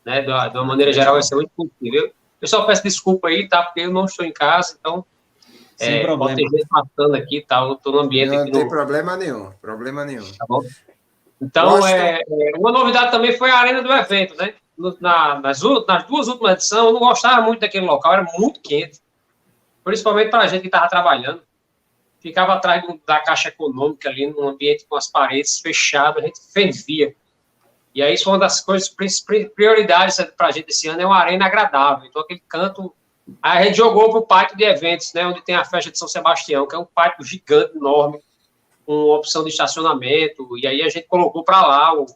[0.05, 0.23] né?
[0.23, 2.11] De uma, de uma maneira geral, vai ser muito possível.
[2.41, 3.63] Eu só peço desculpa aí, tá?
[3.63, 5.05] Porque eu não estou em casa, então.
[5.77, 6.35] Sem é, problema.
[6.35, 8.35] Pode ter gente passando aqui e tal, eu estou no ambiente.
[8.35, 8.69] Não tem no...
[8.69, 10.31] problema nenhum, problema nenhum.
[10.33, 10.61] Tá bom?
[11.41, 14.55] Então, é, é, uma novidade também foi a arena do evento, né?
[15.01, 19.01] Na, nas, nas duas últimas edições, eu não gostava muito daquele local, era muito quente.
[19.85, 21.43] Principalmente para a gente que estava trabalhando
[22.21, 27.15] ficava atrás da caixa econômica ali, num ambiente com as paredes fechadas, a gente fervia.
[27.95, 28.95] E aí, isso é uma das coisas,
[29.55, 32.07] prioridades para a gente esse ano, é uma arena agradável.
[32.07, 32.95] Então, aquele canto
[33.43, 35.99] Aí a gente jogou para o pátio de eventos, né, onde tem a festa de
[35.99, 38.21] São Sebastião, que é um pátio gigante, enorme,
[38.87, 42.07] com opção de estacionamento, e aí a gente colocou para lá o,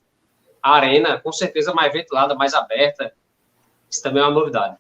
[0.63, 3.13] a arena, com certeza mais ventilada, mais aberta.
[3.91, 4.77] Isso também é uma novidade.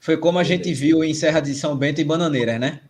[0.00, 2.80] Foi como a gente viu em Serra de São Bento e Bananeiras, né?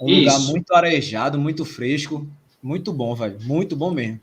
[0.00, 0.20] Um Isso.
[0.20, 2.26] lugar muito arejado, muito fresco,
[2.62, 4.20] muito bom, velho, muito bom mesmo.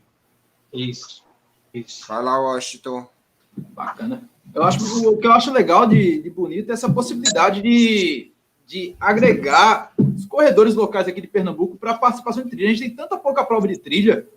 [0.72, 1.24] Isso.
[1.72, 2.06] Isso.
[2.06, 3.08] Vai lá, Washington.
[3.56, 4.28] Bacana.
[4.54, 8.32] Eu acho o que eu acho legal de, de bonito é essa possibilidade de,
[8.70, 12.68] de agregar os corredores locais aqui de Pernambuco para participação de trilha.
[12.68, 14.28] A gente tem tanta pouca prova de trilha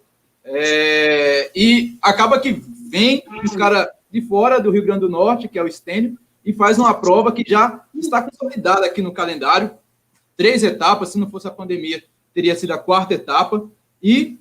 [0.43, 2.51] é, e acaba que
[2.89, 6.51] vem os caras de fora do Rio Grande do Norte, que é o Estênio, e
[6.51, 9.69] faz uma prova que já está consolidada aqui no calendário.
[10.35, 13.69] Três etapas, se não fosse a pandemia, teria sido a quarta etapa.
[14.01, 14.39] E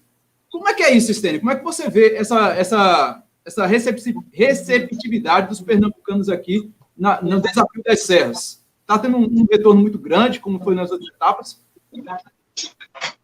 [0.50, 1.40] como é que é isso, Stênio?
[1.40, 7.83] Como é que você vê essa, essa, essa receptividade dos pernambucanos aqui na, no desafio
[7.85, 8.62] das serras?
[8.92, 11.64] Está tendo um, um, retorno muito grande, como foi nas outras etapas?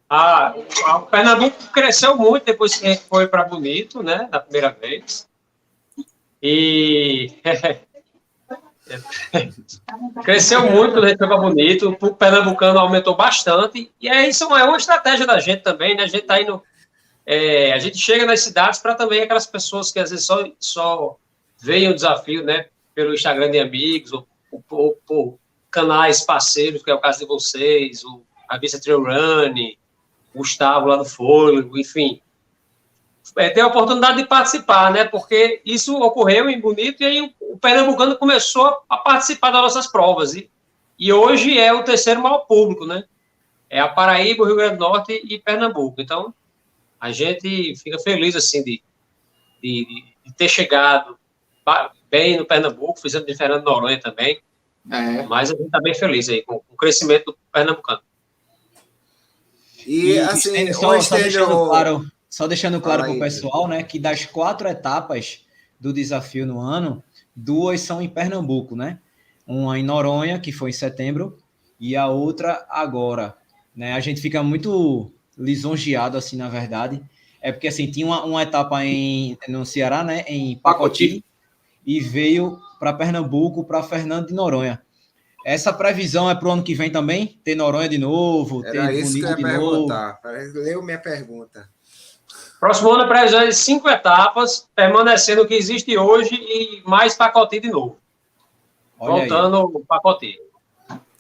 [0.09, 0.55] Ah,
[0.97, 5.29] o Pernambuco cresceu muito depois que foi para Bonito, né, da primeira vez.
[6.43, 7.35] E
[10.25, 14.79] cresceu muito quando a para Bonito, o pernambucano aumentou bastante, e é isso é uma
[14.79, 16.05] estratégia da gente também, né?
[16.05, 16.63] A gente está indo
[17.27, 21.19] é, a gente chega nas cidades para também aquelas pessoas que às vezes só, só
[21.61, 25.39] veem o desafio, né, pelo Instagram de amigos, ou, ou, por
[25.71, 29.55] canais parceiros, que é o caso de vocês, o Avisa Trail Run,
[30.35, 32.21] Gustavo lá do Fôlego, enfim.
[33.37, 37.33] É, ter a oportunidade de participar, né, porque isso ocorreu em Bonito e aí o,
[37.41, 40.51] o Pernambucano começou a participar das nossas provas, e,
[40.99, 43.05] e hoje é o terceiro maior público, né,
[43.69, 46.33] é a Paraíba, o Rio Grande do Norte e Pernambuco, então
[46.99, 48.83] a gente fica feliz assim de,
[49.63, 51.19] de, de ter chegado
[52.11, 54.41] bem no Pernambuco, fizemos de Fernando Noronha também.
[54.91, 55.23] É.
[55.27, 58.01] Mas a gente está bem feliz aí com, o crescimento do Pernambucano.
[59.87, 63.99] E, e assim, só, só, deixando claro, só deixando claro para o pessoal, né, que
[63.99, 65.45] das quatro etapas
[65.81, 67.03] do desafio no ano,
[67.35, 68.99] duas são em Pernambuco, né?
[69.47, 71.39] Uma em Noronha, que foi em setembro,
[71.79, 73.37] e a outra agora.
[73.75, 73.93] Né?
[73.93, 77.01] A gente fica muito lisonjeado, assim, na verdade.
[77.41, 81.25] É porque, assim, tinha uma, uma etapa em, no Ceará, né, em Pacoti,
[81.87, 84.83] e veio para Pernambuco, para Fernando de Noronha.
[85.45, 87.41] Essa previsão é para o ano que vem também?
[87.43, 88.65] Ter Noronha de novo?
[88.67, 90.21] Era ter isso Bonito que eu ia perguntar.
[90.55, 91.69] Leu minha pergunta.
[92.59, 97.71] Próximo ano, previsão de cinco etapas, permanecendo o que existe hoje e mais Pacoti de
[97.71, 97.97] novo.
[98.99, 100.35] Olha Voltando o Pacoti.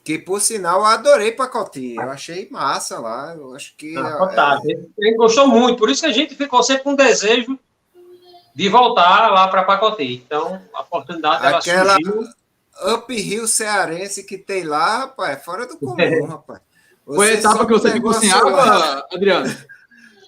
[0.02, 1.94] Que, por sinal, eu adorei Pacoti.
[1.94, 3.34] Eu achei massa lá.
[3.36, 3.96] Eu acho que.
[3.96, 4.72] Ah, é...
[4.98, 5.78] Ele gostou muito.
[5.78, 7.58] Por isso que a gente ficou sempre com desejo
[8.58, 10.14] de voltar lá para Pacoti.
[10.14, 12.24] Então, a oportunidade Aquela surgiu.
[12.96, 16.24] uphill cearense que tem lá, rapaz, é fora do comum, é.
[16.26, 16.60] rapaz.
[17.06, 19.48] Você foi a etapa que você ficou sem água, Adriano?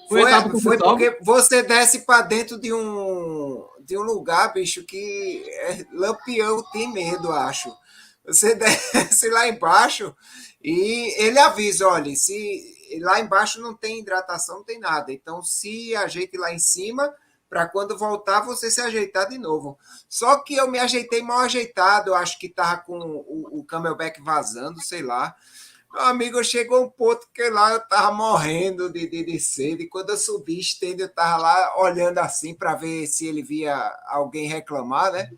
[0.08, 5.44] Foi, foi, foi porque você desce para dentro de um, de um lugar, bicho, que
[5.48, 7.68] é, Lampião tem medo, acho.
[8.24, 8.54] Você
[8.94, 10.14] desce lá embaixo
[10.62, 12.62] e ele avisa: olha, se
[13.00, 15.12] lá embaixo não tem hidratação, não tem nada.
[15.12, 17.12] Então, se ajeite lá em cima,
[17.50, 19.76] para quando voltar você se ajeitar de novo.
[20.08, 24.22] Só que eu me ajeitei mal ajeitado, eu acho que estava com o, o camelback
[24.22, 25.34] vazando, sei lá.
[25.92, 29.88] Meu amigo, chegou um ponto que lá eu tava morrendo de, de, de sede.
[29.88, 34.46] Quando eu subi, estende, eu tava lá olhando assim para ver se ele via alguém
[34.46, 35.28] reclamar, né?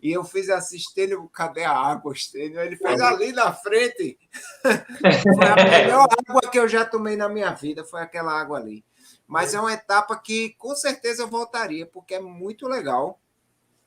[0.00, 2.60] E eu fiz assim, Estênio, cadê a água, Estênio?
[2.60, 4.16] Ele fez ali na frente.
[4.62, 8.84] foi a melhor água que eu já tomei na minha vida, foi aquela água ali.
[9.26, 13.20] Mas é uma etapa que com certeza eu voltaria, porque é muito legal.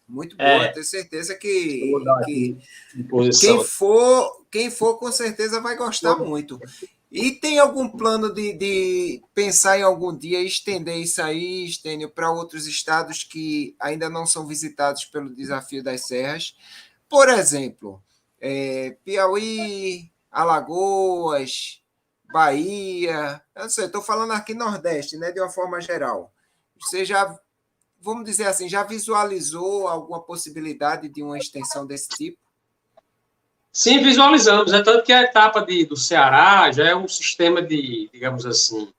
[0.07, 0.69] Muito boa, é.
[0.69, 1.93] tenho certeza que,
[2.25, 2.57] que
[3.39, 6.59] quem for, quem for com certeza vai gostar muito.
[7.11, 12.31] E tem algum plano de, de pensar em algum dia estender isso aí, Estênio, para
[12.31, 16.55] outros estados que ainda não são visitados pelo desafio das serras?
[17.07, 18.01] Por exemplo,
[18.39, 21.78] é, Piauí, Alagoas,
[22.31, 26.31] Bahia, eu não sei, estou falando aqui Nordeste, né, de uma forma geral.
[26.79, 27.37] Você já
[28.01, 32.37] vamos dizer assim, já visualizou alguma possibilidade de uma extensão desse tipo?
[33.71, 34.73] Sim, visualizamos.
[34.73, 38.91] É tanto que a etapa de, do Ceará já é um sistema de, digamos assim,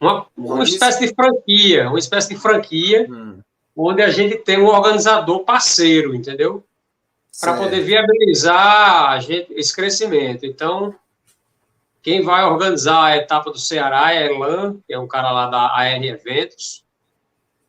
[0.00, 3.40] uma, uma espécie de franquia, uma espécie de franquia, hum.
[3.76, 6.64] onde a gente tem um organizador parceiro, entendeu?
[7.38, 10.44] Para poder viabilizar gente, esse crescimento.
[10.44, 10.94] Então,
[12.02, 15.76] quem vai organizar a etapa do Ceará é Elan, que é um cara lá da
[15.76, 16.84] AR Eventos,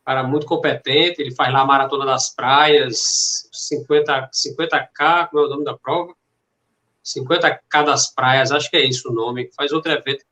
[0.04, 5.48] cara muito competente, ele faz lá a Maratona das Praias, 50, 50K, como é o
[5.48, 6.14] nome da prova?
[7.04, 10.24] 50K das praias, acho que é isso o nome, faz outro evento,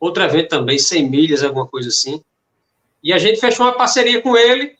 [0.00, 2.22] outro evento também, 100 milhas, alguma coisa assim.
[3.02, 4.76] E a gente fechou uma parceria com ele,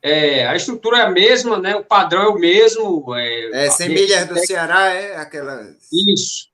[0.00, 1.74] é, a estrutura é a mesma, né?
[1.74, 3.12] O padrão é o mesmo.
[3.16, 5.74] É, é 100 milhas do Ceará, é aquela.
[5.92, 6.48] Isso.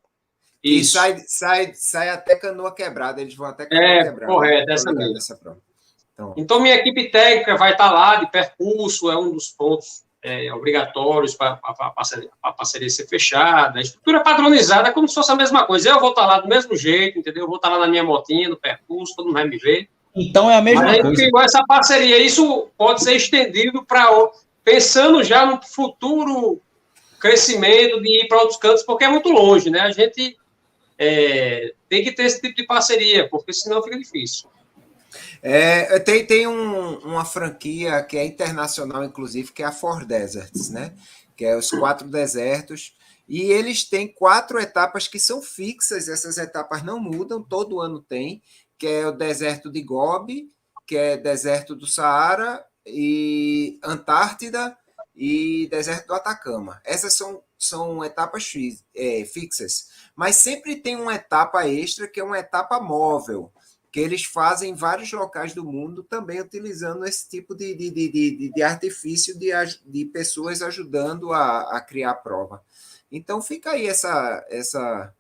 [0.65, 0.93] E Isso.
[0.93, 4.33] sai, sai, sai até canoa quebrada, eles vão até canoa é, quebrada.
[4.33, 5.19] Correto, essa mesmo.
[6.15, 6.35] Então.
[6.39, 11.35] então, minha equipe técnica vai estar lá de percurso, é um dos pontos é, obrigatórios
[11.35, 13.79] para a parceria, parceria, ser fechada.
[13.79, 15.91] A estrutura padronizada é como se fosse a mesma coisa.
[15.91, 17.43] Eu vou estar lá do mesmo jeito, entendeu?
[17.43, 19.87] Eu vou estar lá na minha motinha, no percurso, todo mundo vai me ver.
[20.17, 21.31] Então é a mesma Mas coisa.
[21.31, 24.09] Mas essa parceria, isso pode ser estendido para
[24.65, 26.59] pensando já no futuro
[27.21, 29.81] crescimento de ir para outros cantos, porque é muito longe, né?
[29.81, 30.39] A gente
[30.99, 34.49] é, tem que ter esse tipo de parceria, porque senão fica difícil.
[35.43, 40.71] É, tem tem um, uma franquia que é internacional, inclusive, que é a Four Deserts,
[40.71, 40.95] né?
[41.37, 42.97] Que é os quatro desertos.
[43.29, 48.43] E eles têm quatro etapas que são fixas, essas etapas não mudam, todo ano tem,
[48.79, 50.49] que é o deserto de Gobi,
[50.87, 54.77] que é deserto do Saara, e Antártida
[55.15, 56.81] e deserto do Atacama.
[56.85, 58.53] Essas são, são etapas
[58.95, 59.89] é, fixas.
[60.15, 63.53] Mas sempre tem uma etapa extra, que é uma etapa móvel
[63.95, 68.09] que eles fazem em vários locais do mundo, também utilizando esse tipo de, de, de,
[68.09, 69.51] de, de artifício de,
[69.87, 72.61] de pessoas ajudando a, a criar a prova.
[73.11, 75.15] Então fica aí essa, essa,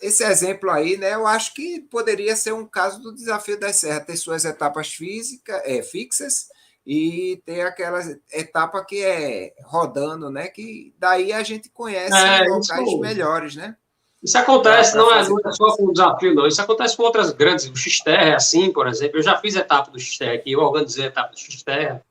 [0.00, 1.12] esse exemplo aí, né?
[1.12, 5.60] Eu acho que poderia ser um caso do desafio da Serra, ter suas etapas físicas,
[5.66, 6.48] é, fixas
[6.86, 8.00] e ter aquela
[8.32, 10.48] etapa que é rodando, né?
[10.48, 12.98] Que daí a gente conhece é, locais isso...
[12.98, 13.76] melhores, né?
[14.22, 16.46] Isso acontece, não é, não é só com o desafio, não.
[16.46, 17.68] Isso acontece com outras grandes.
[17.68, 19.18] O X-Terra é assim, por exemplo.
[19.18, 22.04] Eu já fiz etapa do X-Terra aqui, eu organizei a etapa do X-Terra.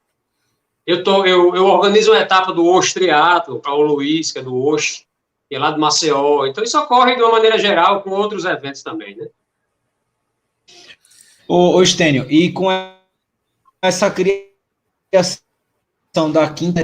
[0.85, 4.41] Eu, tô, eu, eu organizo uma etapa do Osh Triatlo para o Luiz, que é
[4.41, 5.05] do Osh,
[5.47, 6.45] que é lá do Maceió.
[6.45, 9.27] Então, isso ocorre de uma maneira geral com outros eventos também, né?
[11.47, 12.67] Ô, ô Estênio, e com
[13.81, 14.50] essa criação
[16.31, 16.83] da quinta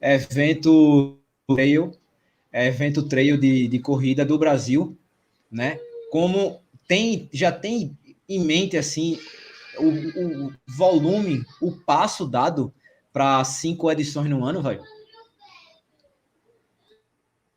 [0.00, 1.92] evento trail,
[2.52, 4.96] evento trail de, de corrida do Brasil,
[5.50, 5.78] né?
[6.10, 7.96] Como tem, já tem
[8.28, 9.18] em mente assim
[9.78, 12.72] o, o volume, o passo dado
[13.12, 14.82] para cinco edições no ano, velho?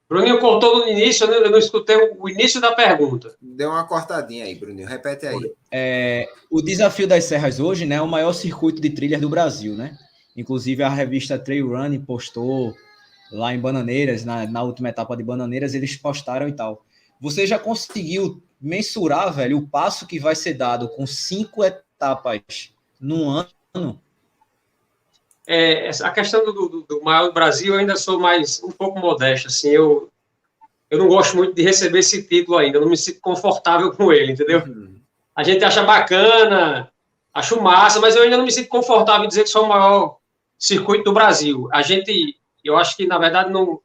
[0.09, 3.35] Bruninho cortou no início, eu não escutei o início da pergunta.
[3.41, 4.87] Deu uma cortadinha aí, Bruninho.
[4.87, 5.53] Repete aí.
[5.71, 9.73] É, o Desafio das Serras hoje né, é o maior circuito de trilhas do Brasil,
[9.75, 9.97] né?
[10.35, 12.75] Inclusive a revista Trail Running postou
[13.31, 16.85] lá em Bananeiras, na, na última etapa de Bananeiras, eles postaram e tal.
[17.19, 23.29] Você já conseguiu mensurar, velho, o passo que vai ser dado com cinco etapas no
[23.29, 23.99] ano?
[25.45, 28.99] É, a questão do, do, do maior do Brasil, eu ainda sou mais um pouco
[28.99, 30.09] modesto, assim, eu,
[30.89, 34.31] eu não gosto muito de receber esse título ainda, não me sinto confortável com ele,
[34.31, 34.63] entendeu?
[34.65, 34.99] Uhum.
[35.35, 36.89] A gente acha bacana,
[37.33, 40.17] acho massa, mas eu ainda não me sinto confortável em dizer que sou o maior
[40.57, 41.67] circuito do Brasil.
[41.73, 43.81] A gente eu acho que, na verdade, não,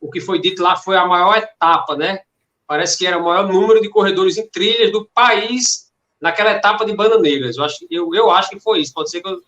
[0.00, 2.20] o que foi dito lá foi a maior etapa, né?
[2.66, 6.94] Parece que era o maior número de corredores em trilhas do país naquela etapa de
[6.94, 7.58] Bananeiras.
[7.58, 8.94] Eu acho, eu, eu acho que foi isso.
[8.94, 9.42] Pode ser que eu,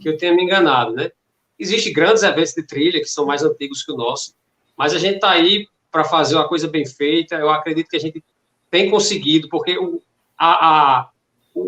[0.00, 1.10] que eu tenha me enganado, né?
[1.58, 4.34] Existem grandes eventos de trilha que são mais antigos que o nosso,
[4.76, 7.36] mas a gente está aí para fazer uma coisa bem feita.
[7.36, 8.24] Eu acredito que a gente
[8.70, 10.02] tem conseguido, porque o,
[10.36, 11.10] a, a,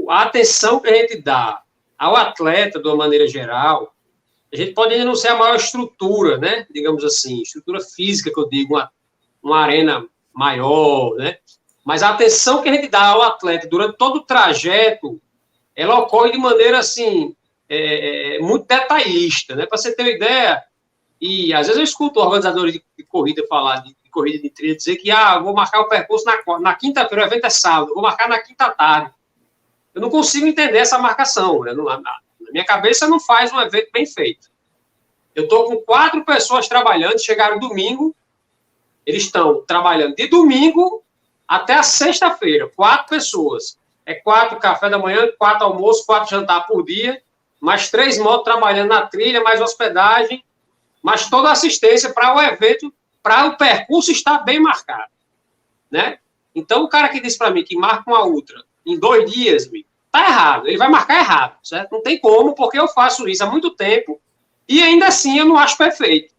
[0.09, 1.62] a atenção que a gente dá
[1.99, 3.95] ao atleta, de uma maneira geral,
[4.53, 6.67] a gente pode ainda não ser a maior estrutura, né?
[6.73, 8.90] Digamos assim, estrutura física, que eu digo, uma,
[9.43, 11.38] uma arena maior, né?
[11.85, 15.21] Mas a atenção que a gente dá ao atleta durante todo o trajeto,
[15.77, 17.37] ela ocorre de maneira, assim,
[17.74, 19.66] é, é, muito detalhista, né?
[19.66, 20.62] Para você ter uma ideia,
[21.20, 24.76] e às vezes eu escuto organizadores de, de corrida falar, de, de, corrida de trilha,
[24.76, 28.02] dizer que, ah, vou marcar o percurso na, na quinta-feira, o evento é sábado, vou
[28.02, 29.12] marcar na quinta tarde.
[29.94, 31.72] Eu não consigo entender essa marcação, né?
[31.72, 31.87] Não,
[32.52, 34.48] minha cabeça não faz um evento bem feito.
[35.34, 38.14] Eu estou com quatro pessoas trabalhando, chegaram domingo,
[39.04, 41.02] eles estão trabalhando de domingo
[41.46, 43.78] até a sexta-feira, quatro pessoas.
[44.06, 47.22] É quatro café da manhã, quatro almoço, quatro jantar por dia,
[47.64, 50.44] mais três motos trabalhando na trilha, mais hospedagem,
[51.03, 55.11] mais toda assistência para o evento, para o percurso estar bem marcado,
[55.90, 56.18] né?
[56.55, 59.68] Então, o cara que disse para mim que marca uma ultra em dois dias,
[60.12, 60.68] tá errado.
[60.68, 61.92] Ele vai marcar errado, certo?
[61.92, 64.20] Não tem como, porque eu faço isso há muito tempo
[64.68, 66.35] e ainda assim eu não acho perfeito.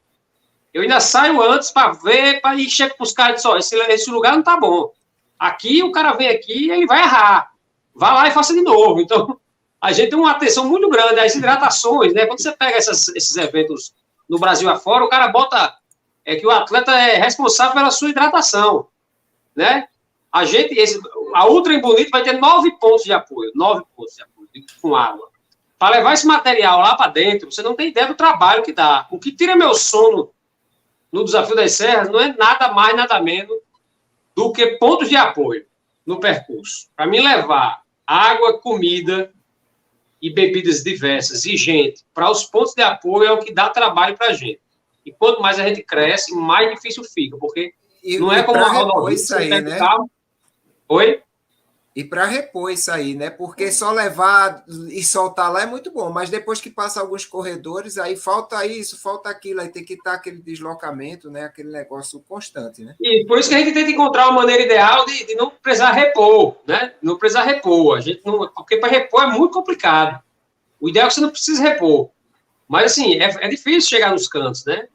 [0.73, 4.11] Eu ainda saio antes para ver, para ir chego para os caras e esse, esse
[4.11, 4.93] lugar não tá bom.
[5.39, 7.51] Aqui o cara vem aqui e ele vai errar.
[7.93, 9.01] Vá lá e faça de novo.
[9.05, 9.39] Então,
[9.85, 11.19] a gente tem uma atenção muito grande.
[11.19, 12.25] As hidratações, né?
[12.25, 13.93] Quando você pega essas, esses eventos
[14.27, 15.77] no Brasil afora, o cara bota
[16.25, 18.87] é que o atleta é responsável pela sua hidratação,
[19.55, 19.87] né?
[20.31, 20.99] A gente, esse,
[21.35, 24.49] a Ultra em Bonito vai ter nove pontos de apoio, nove pontos de apoio
[24.81, 25.29] com água.
[25.77, 29.07] Para levar esse material lá para dentro, você não tem ideia do trabalho que dá.
[29.11, 30.31] O que tira meu sono
[31.11, 33.55] no Desafio das Serras não é nada mais, nada menos
[34.35, 35.65] do que pontos de apoio
[36.03, 36.87] no percurso.
[36.95, 39.31] Para mim levar água, comida
[40.25, 44.17] e bebidas diversas e gente para os pontos de apoio é o que dá trabalho
[44.17, 44.59] para a gente.
[45.05, 48.73] E quanto mais a gente cresce, mais difícil fica, porque e, não é como uma
[48.73, 49.77] rodovia, isso aí, né?
[50.89, 51.21] Oi?
[51.95, 53.29] E para repor isso aí, né?
[53.29, 57.97] Porque só levar e soltar lá é muito bom, mas depois que passa alguns corredores,
[57.97, 61.45] aí falta isso, falta aquilo, aí tem que estar aquele deslocamento, né?
[61.45, 62.95] Aquele negócio constante, né?
[62.99, 65.49] E por isso que a gente tem que encontrar uma maneira ideal de, de não
[65.49, 66.93] precisar repor, né?
[67.01, 67.97] Não precisar repor.
[67.97, 70.21] A gente não, porque para repor é muito complicado.
[70.81, 72.09] O ideal é que você não precise repor.
[72.67, 74.89] Mas assim, é, é difícil chegar nos cantos, né?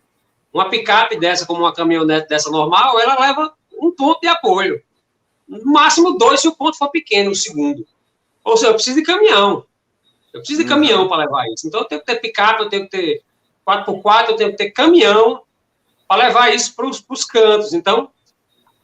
[0.52, 4.82] Uma picape dessa, como uma caminhonete dessa normal, ela leva um ponto de apoio
[5.50, 7.86] no máximo dois se o ponto for pequeno, o segundo.
[8.44, 9.64] Ou seja, eu preciso de caminhão.
[10.32, 10.74] Eu preciso de uhum.
[10.74, 11.66] caminhão para levar isso.
[11.66, 13.22] Então, eu tenho que ter picape, eu tenho que ter
[13.66, 15.42] 4x4, eu tenho que ter caminhão
[16.06, 17.72] para levar isso para os cantos.
[17.72, 18.10] Então,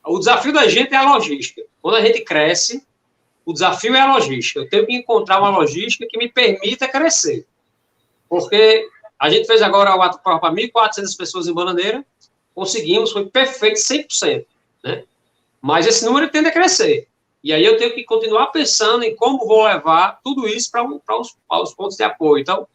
[0.05, 1.63] o desafio da gente é a logística.
[1.81, 2.85] Quando a gente cresce,
[3.45, 4.61] o desafio é a logística.
[4.61, 7.47] Eu tenho que encontrar uma logística que me permita crescer.
[8.29, 12.05] Porque a gente fez agora o ato para 1.400 pessoas em Bananeira,
[12.55, 14.45] conseguimos, foi perfeito, 100%.
[14.83, 15.05] Né?
[15.67, 17.09] Mas esse número tende a crescer.
[17.43, 21.35] E aí eu tenho que continuar pensando em como vou levar tudo isso para os,
[21.51, 22.41] os, pontos de apoio.
[22.41, 22.69] Então,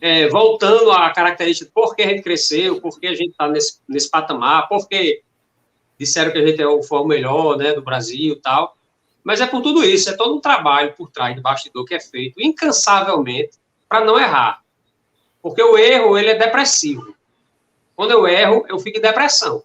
[0.00, 3.78] é, voltando à característica por que a gente cresceu, por que a gente está nesse,
[3.88, 5.22] nesse patamar, por que
[5.96, 8.76] disseram que a gente é foi o melhor né, do Brasil e tal.
[9.22, 12.00] Mas é por tudo isso, é todo um trabalho por trás do bastidor que é
[12.00, 14.60] feito incansavelmente para não errar.
[15.40, 17.14] Porque o erro, ele é depressivo.
[17.94, 19.62] Quando eu erro, eu fico em depressão.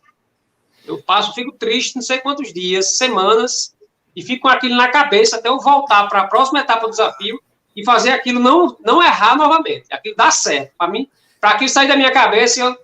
[0.86, 3.74] Eu passo, fico triste não sei quantos dias, semanas,
[4.16, 7.40] e fico com aquilo na cabeça até eu voltar para a próxima etapa do desafio
[7.76, 9.86] e fazer aquilo não, não errar novamente.
[9.92, 10.74] Aquilo dá certo.
[10.78, 12.78] Para mim, para aquilo sair da minha cabeça e eu,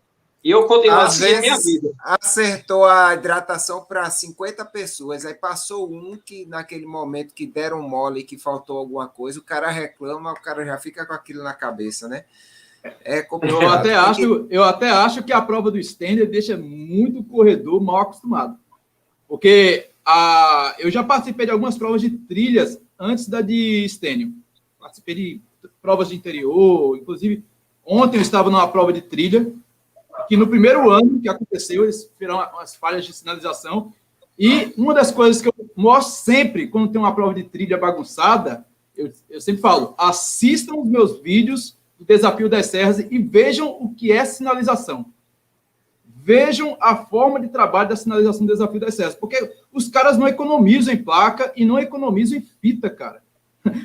[0.44, 1.92] eu continuar Às a minha vida.
[2.00, 8.24] Acertou a hidratação para 50 pessoas, aí passou um que naquele momento que deram mole
[8.24, 12.08] que faltou alguma coisa, o cara reclama, o cara já fica com aquilo na cabeça,
[12.08, 12.24] né?
[13.04, 13.62] É complicado.
[13.62, 17.98] Eu até, acho, eu até acho que a prova do Stender deixa muito corredor mal
[17.98, 18.58] acostumado.
[19.28, 24.34] Porque a, eu já participei de algumas provas de trilhas antes da de Stênio.
[24.80, 25.42] Participei de
[25.82, 27.44] provas de interior, inclusive
[27.86, 29.52] ontem eu estava numa prova de trilha,
[30.28, 33.94] que no primeiro ano que aconteceu, eles tiveram umas falhas de sinalização,
[34.38, 38.66] e uma das coisas que eu mostro sempre quando tem uma prova de trilha bagunçada,
[38.96, 43.94] eu, eu sempre falo, assistam os meus vídeos do Desafio das Serras e vejam o
[43.94, 45.06] que é sinalização.
[46.06, 50.28] Vejam a forma de trabalho da sinalização do Desafio das Serras, porque os caras não
[50.28, 53.22] economizam em placa e não economizam em fita, cara.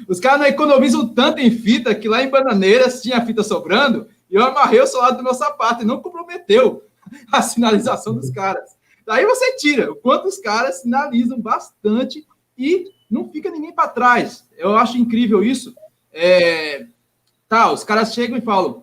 [0.09, 4.34] Os caras não economizam tanto em fita que lá em Bananeiras tinha fita sobrando e
[4.34, 6.84] eu amarrei o solado do meu sapato e não comprometeu
[7.30, 8.76] a sinalização dos caras.
[9.05, 12.26] Daí você tira o quanto os caras sinalizam bastante
[12.57, 14.49] e não fica ninguém para trás.
[14.57, 15.74] Eu acho incrível isso.
[16.12, 16.87] É,
[17.53, 18.82] Tá, os caras chegam e falam: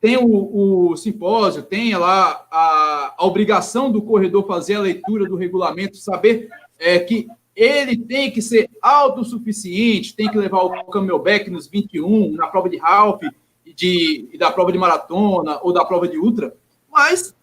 [0.00, 5.36] tem o, o simpósio, tem lá a, a, obrigação do corredor fazer a leitura do
[5.36, 6.48] regulamento, saber
[6.78, 12.46] é, que ele tem que ser autossuficiente, tem que levar o camelback nos 21, na
[12.46, 13.20] prova de half,
[13.66, 16.56] de, da prova de maratona ou da prova de ultra.
[16.90, 17.34] Mas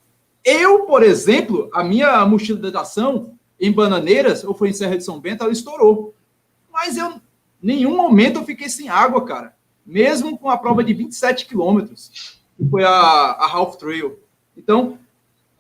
[0.43, 5.03] eu, por exemplo, a minha mochila de natação em Bananeiras, ou foi em Serra de
[5.03, 6.15] São Bento, ela estourou.
[6.73, 7.21] Mas eu,
[7.61, 9.54] nenhum momento eu fiquei sem água, cara
[9.85, 14.19] mesmo com a prova de 27 quilômetros, que foi a, a Half Trail.
[14.57, 14.97] Então,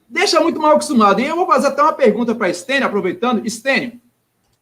[0.09, 1.21] deixa muito mal acostumado.
[1.21, 3.47] E eu vou fazer até uma pergunta para a Stênio, aproveitando.
[3.47, 3.99] Stênio,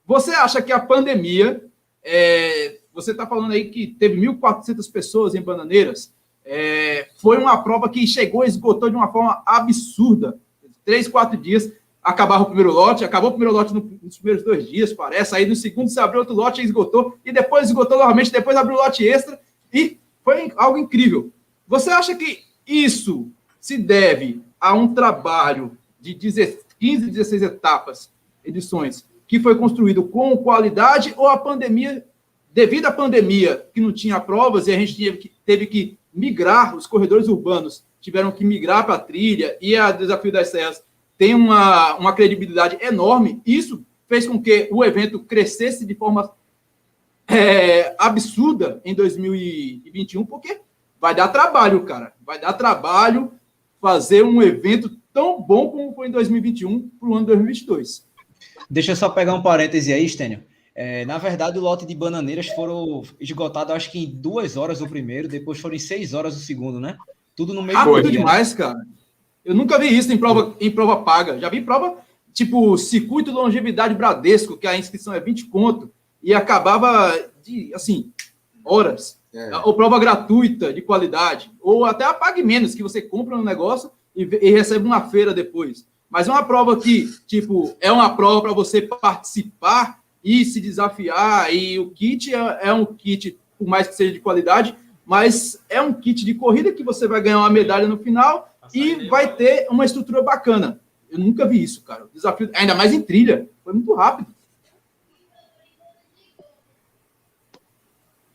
[0.05, 1.64] você acha que a pandemia,
[2.03, 6.14] é, você está falando aí que teve 1.400 pessoas em Bananeiras,
[6.45, 10.38] é, foi uma prova que chegou e esgotou de uma forma absurda.
[10.84, 11.72] Três, quatro dias,
[12.03, 15.34] acabava o primeiro lote, acabou o primeiro lote nos primeiros dois dias, parece.
[15.34, 18.76] Aí no segundo se abriu outro lote e esgotou, e depois esgotou novamente, depois abriu
[18.76, 19.39] o lote extra,
[19.74, 21.32] e foi algo incrível.
[21.67, 28.11] Você acha que isso se deve a um trabalho de 15, 16 etapas,
[28.43, 32.05] edições, que foi construído com qualidade ou a pandemia,
[32.53, 36.76] devido à pandemia, que não tinha provas e a gente teve que, teve que migrar,
[36.76, 40.84] os corredores urbanos tiveram que migrar para a trilha e a Desafio das Serras
[41.17, 43.41] tem uma, uma credibilidade enorme.
[43.45, 46.32] Isso fez com que o evento crescesse de forma
[47.28, 50.61] é, absurda em 2021, porque
[50.99, 52.13] vai dar trabalho, cara.
[52.26, 53.34] Vai dar trabalho
[53.82, 58.07] fazer um evento tão bom como foi em 2021 para o ano 2022.
[58.69, 60.43] Deixa eu só pegar um parêntese aí, Stênio.
[60.76, 64.88] É, na verdade, o lote de bananeiras foram esgotados, acho que em duas horas o
[64.88, 66.97] primeiro, depois foram em seis horas o segundo, né?
[67.36, 68.19] Tudo no meio Rápido dia.
[68.19, 68.80] demais, cara.
[69.45, 71.38] Eu nunca vi isso em prova, em prova paga.
[71.39, 71.97] Já vi prova
[72.34, 75.91] tipo circuito de longevidade Bradesco, que a inscrição é 20 conto,
[76.24, 77.13] e acabava
[77.43, 78.11] de, assim,
[78.63, 79.21] horas.
[79.34, 79.57] É.
[79.57, 81.51] Ou prova gratuita de qualidade.
[81.59, 85.34] Ou até a pague menos, que você compra um negócio e, e recebe uma feira
[85.34, 85.86] depois.
[86.09, 91.53] Mas é uma prova que, tipo, é uma prova para você participar e se desafiar.
[91.53, 95.82] E o kit é, é, um kit, por mais que seja de qualidade, mas é
[95.82, 99.67] um kit de corrida que você vai ganhar uma medalha no final e vai ter
[99.69, 100.80] uma estrutura bacana.
[101.09, 102.05] Eu nunca vi isso, cara.
[102.05, 104.34] O desafio, ainda mais em trilha, foi muito rápido.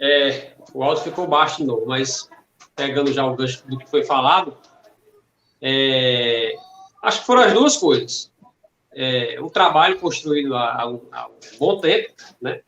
[0.01, 2.28] É, o áudio ficou baixo de novo, mas
[2.74, 4.57] pegando já o gancho do que foi falado,
[5.61, 6.55] é,
[7.03, 8.30] acho que foram as duas coisas
[8.99, 11.01] é, um trabalho construído há, há, um,
[11.57, 12.61] bom tempo, né?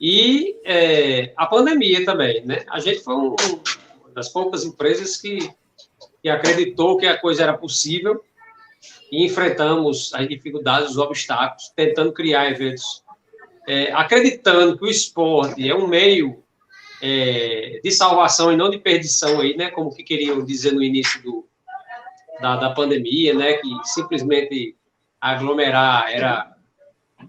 [0.00, 2.64] E é, a pandemia também, né?
[2.70, 3.34] A gente foi um,
[4.00, 5.50] uma das poucas empresas que,
[6.22, 8.22] que acreditou que a coisa era possível
[9.10, 13.02] e enfrentamos as dificuldades, os obstáculos, tentando criar eventos,
[13.70, 16.42] é, acreditando que o esporte é um meio
[17.00, 19.70] é, de salvação e não de perdição aí, né?
[19.70, 21.46] Como que queriam dizer no início do,
[22.40, 23.52] da, da pandemia, né?
[23.54, 24.74] Que simplesmente
[25.20, 26.52] aglomerar era,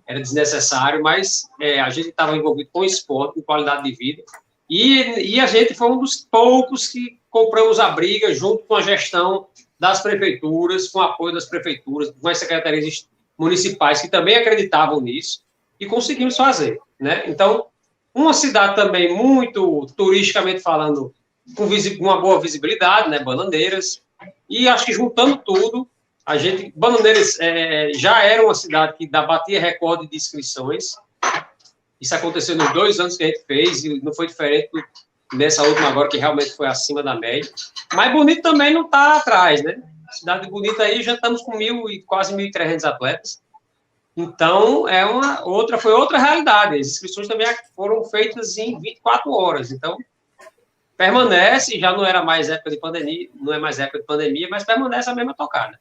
[0.07, 4.23] era desnecessário, mas é, a gente estava envolvido com esporte, com qualidade de vida,
[4.67, 8.81] e, e a gente foi um dos poucos que compramos a briga junto com a
[8.81, 9.45] gestão
[9.79, 15.43] das prefeituras, com o apoio das prefeituras, com as secretarias municipais que também acreditavam nisso,
[15.82, 17.23] e conseguimos fazer, né?
[17.25, 17.65] Então,
[18.13, 21.11] uma cidade também muito turisticamente falando,
[21.57, 21.65] com
[21.99, 23.17] uma boa visibilidade, né?
[23.17, 24.03] Bananeiras,
[24.47, 25.89] e acho que juntando tudo,
[26.23, 30.95] a gente, Bananeiras é, já era uma cidade que batia recorde de inscrições.
[31.99, 34.69] Isso aconteceu nos dois anos que a gente fez e não foi diferente
[35.34, 37.51] nessa última agora, que realmente foi acima da média.
[37.93, 39.82] Mas Bonito também não está atrás, né?
[40.11, 43.40] Cidade Bonita aí já estamos com mil e quase 1.300 atletas.
[44.16, 46.78] Então, é uma outra, foi outra realidade.
[46.78, 49.72] As inscrições também foram feitas em 24 horas.
[49.72, 49.97] Então,
[50.97, 54.64] permanece, já não era mais época de pandemia, não é mais época de pandemia, mas
[54.64, 55.80] permanece a mesma tocada.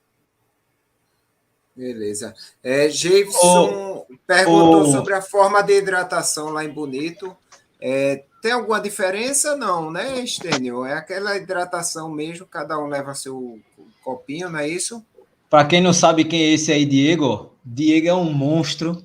[1.75, 2.35] Beleza.
[2.63, 4.93] É, Jason oh, perguntou oh.
[4.93, 7.37] sobre a forma de hidratação lá em Bonito.
[7.81, 9.57] É, tem alguma diferença?
[9.57, 10.85] Não, né, Estênio?
[10.85, 13.59] É aquela hidratação mesmo, cada um leva seu
[14.03, 15.05] copinho, não é isso?
[15.51, 19.05] Para quem não sabe quem é esse aí, Diego, Diego é um monstro.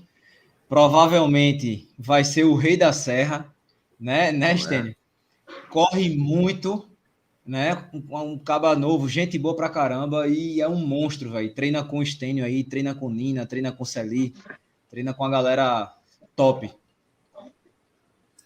[0.70, 3.52] Provavelmente vai ser o rei da serra,
[4.00, 4.54] né, né, é.
[4.54, 4.96] Estênio?
[5.70, 6.88] Corre muito,
[7.44, 7.90] né?
[7.92, 11.52] Um, um caba novo, gente boa pra caramba e é um monstro, velho.
[11.52, 14.36] Treina com o Stênio aí, treina com Nina, treina com Celi,
[14.88, 15.96] treina com a galera
[16.36, 16.72] top.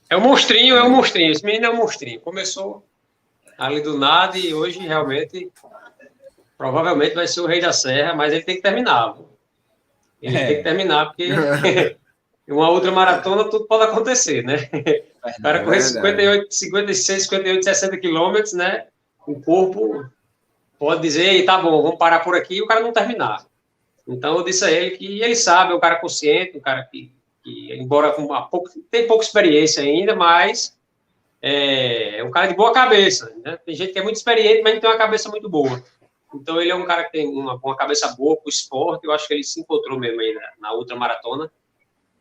[0.10, 1.32] É um monstrinho, é um monstrinho.
[1.32, 2.22] Esse menino é um monstrinho.
[2.22, 2.86] Começou
[3.58, 5.52] ali do nada e hoje realmente
[6.60, 9.16] provavelmente vai ser o rei da serra, mas ele tem que terminar.
[10.22, 10.46] Ele é.
[10.46, 11.30] tem que terminar porque
[12.50, 14.70] uma outra maratona tudo pode acontecer, né?
[15.40, 18.88] o cara correr 58, 56, 58, 60 quilômetros, né?
[19.26, 20.06] O corpo
[20.78, 23.46] pode dizer, tá bom, vamos parar por aqui e o cara não terminar.
[24.06, 27.10] Então eu disse a ele que ele sabe, é um cara consciente, um cara que,
[27.42, 30.78] que embora com pouco, tem pouca experiência ainda, mas
[31.42, 33.34] é, é, um cara de boa cabeça.
[33.46, 33.58] Né?
[33.66, 35.82] Tem gente que é muito experiente, mas não tem uma cabeça muito boa.
[36.34, 39.06] Então ele é um cara que tem uma, uma cabeça boa para o esporte.
[39.06, 41.52] Eu acho que ele se encontrou mesmo aí na, na outra maratona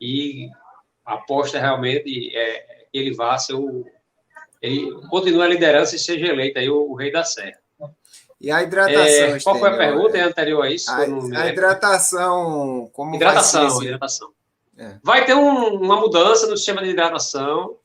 [0.01, 0.49] e
[1.05, 3.85] aposta realmente é que ele vá ser o.
[4.61, 7.59] Ele continue a liderança e seja eleito aí o, o rei da Serra.
[8.41, 9.03] E a hidratação.
[9.03, 10.91] É, qual foi a pergunta é anterior a isso?
[10.91, 10.99] A,
[11.43, 14.31] a hidratação, como hidratação, vai hidratação.
[14.77, 14.99] É.
[15.03, 17.77] Vai ter um, uma mudança no sistema de hidratação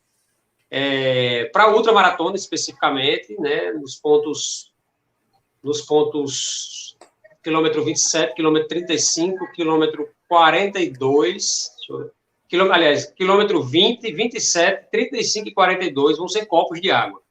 [0.69, 4.72] é, para a ultramaratona especificamente, né, nos pontos
[5.63, 6.97] nos pontos
[7.41, 12.11] quilômetro 27, quilômetro 35, quilômetro 42, deixa eu ver,
[12.47, 17.21] quilômetro, aliás, quilômetro 20, 27, 35 e 42 vão ser copos de água.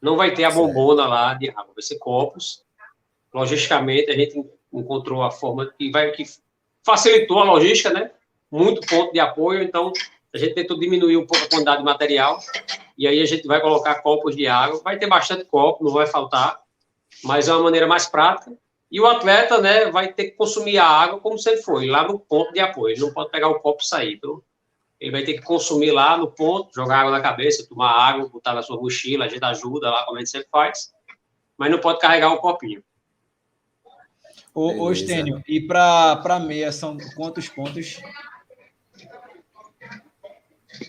[0.00, 2.62] Não vai ter a bombona lá de água, vai ser copos.
[3.34, 6.24] Logisticamente, a gente encontrou a forma que vai que
[6.84, 8.10] facilitou a logística, né?
[8.50, 9.92] Muito ponto de apoio, então
[10.32, 12.38] a gente tentou diminuir um pouco a quantidade de material
[12.96, 14.80] e aí a gente vai colocar copos de água.
[14.82, 16.60] Vai ter bastante copo, não vai faltar,
[17.24, 18.52] mas é uma maneira mais prática
[18.90, 22.08] e o atleta, né, vai ter que consumir a água como se ele foi, lá
[22.08, 22.94] no ponto de apoio.
[22.94, 24.14] Ele não pode pegar o copo e sair.
[24.14, 24.42] Então,
[24.98, 28.54] ele vai ter que consumir lá no ponto, jogar água na cabeça, tomar água, botar
[28.54, 30.90] na sua mochila, a gente ajuda lá, como a gente sempre faz.
[31.56, 32.82] Mas não pode carregar o copinho.
[34.54, 38.00] Ô, ô Estênio, e para meia são quantos pontos?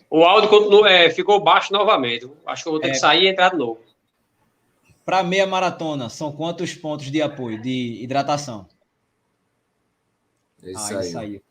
[0.09, 2.31] O áudio continua, é, ficou baixo novamente.
[2.45, 3.81] Acho que eu vou ter é, que sair e entrar de novo.
[5.09, 8.69] Para meia maratona, são quantos pontos de apoio, de hidratação?
[10.61, 11.07] Isso ah, aí.
[11.07, 11.43] Isso aí.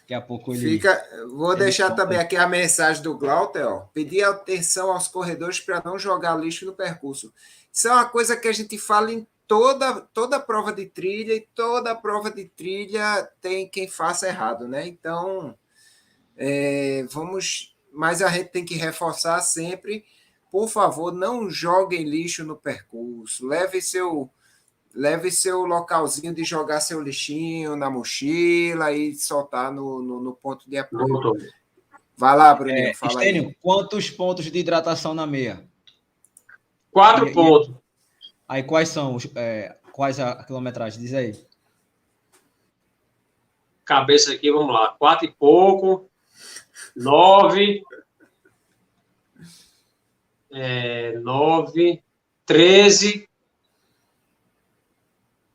[0.00, 0.72] Daqui a pouco ele.
[0.72, 3.88] Fica, vou ele deixar também aqui a mensagem do Glauter, ó.
[3.94, 7.32] Pedir atenção aos corredores para não jogar lixo no percurso.
[7.72, 11.40] Isso é uma coisa que a gente fala em toda, toda prova de trilha, e
[11.54, 14.86] toda prova de trilha tem quem faça errado, né?
[14.86, 15.56] Então,
[16.36, 17.74] é, vamos.
[17.90, 20.04] Mas a gente tem que reforçar sempre.
[20.50, 23.46] Por favor, não joguem lixo no percurso.
[23.46, 24.30] Leve seu
[24.92, 30.68] leve seu localzinho de jogar seu lixinho na mochila e soltar no, no, no ponto
[30.68, 31.36] de apoio.
[32.16, 33.56] Vai lá, Bruninho, é, fala Estênio, aí.
[33.62, 35.64] quantos pontos de hidratação na meia?
[36.90, 37.72] Quatro e, pontos.
[38.48, 41.00] Aí quais são os, é, quais a quilometragem?
[41.00, 41.34] Diz aí.
[43.84, 44.88] Cabeça aqui, vamos lá.
[44.98, 46.10] Quatro e pouco.
[46.94, 47.82] Nove.
[50.52, 52.02] É, nove.
[52.44, 53.28] Treze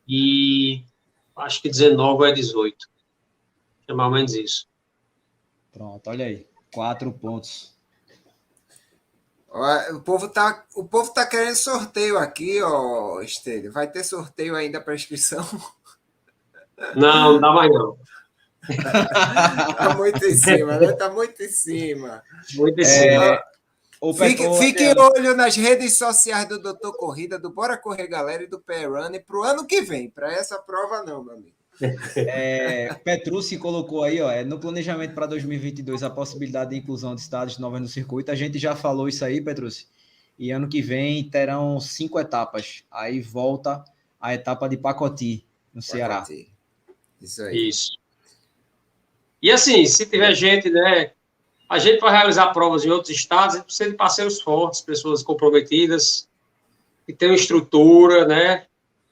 [0.08, 0.84] e
[1.36, 2.88] acho que 19 é 18.
[3.88, 4.68] É mais ou menos isso.
[5.72, 6.46] Pronto, olha aí.
[6.72, 7.74] Quatro pontos.
[9.94, 13.72] O povo tá, o povo tá querendo sorteio aqui, ó, Estênio.
[13.72, 15.44] Vai ter sorteio ainda para inscrição?
[16.94, 17.96] Não, não dá mais não.
[19.78, 20.92] tá muito em cima, né?
[20.92, 22.22] Tá muito em cima.
[22.54, 23.24] Muito em cima.
[23.24, 23.42] É,
[24.16, 24.94] Fique, fique é...
[24.98, 29.38] olho nas redes sociais do Doutor Corrida, do Bora Correr Galera e do P-Run para
[29.38, 30.10] o ano que vem.
[30.10, 31.56] Para essa prova, não, meu amigo.
[32.16, 37.20] É, Petrucci colocou aí, ó, é, no planejamento para 2022 a possibilidade de inclusão de
[37.20, 38.30] estados novos no circuito.
[38.30, 39.86] A gente já falou isso aí, Petrucci.
[40.38, 42.84] E ano que vem terão cinco etapas.
[42.90, 43.84] Aí volta
[44.20, 45.86] a etapa de Pacoti, no Pacoti.
[45.86, 46.24] Ceará.
[47.20, 47.68] Isso aí.
[47.68, 47.98] Isso.
[49.40, 51.12] E assim, se tiver gente, né,
[51.68, 55.22] a gente, para realizar provas em outros estados, a gente precisa de parceiros fortes, pessoas
[55.22, 56.28] comprometidas,
[57.04, 58.66] que tenham estrutura, né?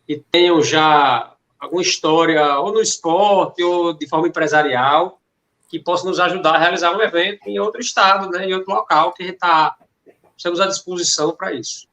[0.07, 5.21] Que tenham já alguma história, ou no esporte, ou de forma empresarial,
[5.69, 8.47] que possa nos ajudar a realizar um evento em outro estado, né?
[8.47, 9.77] Em outro local, que a gente está
[10.37, 11.87] estamos à disposição para isso.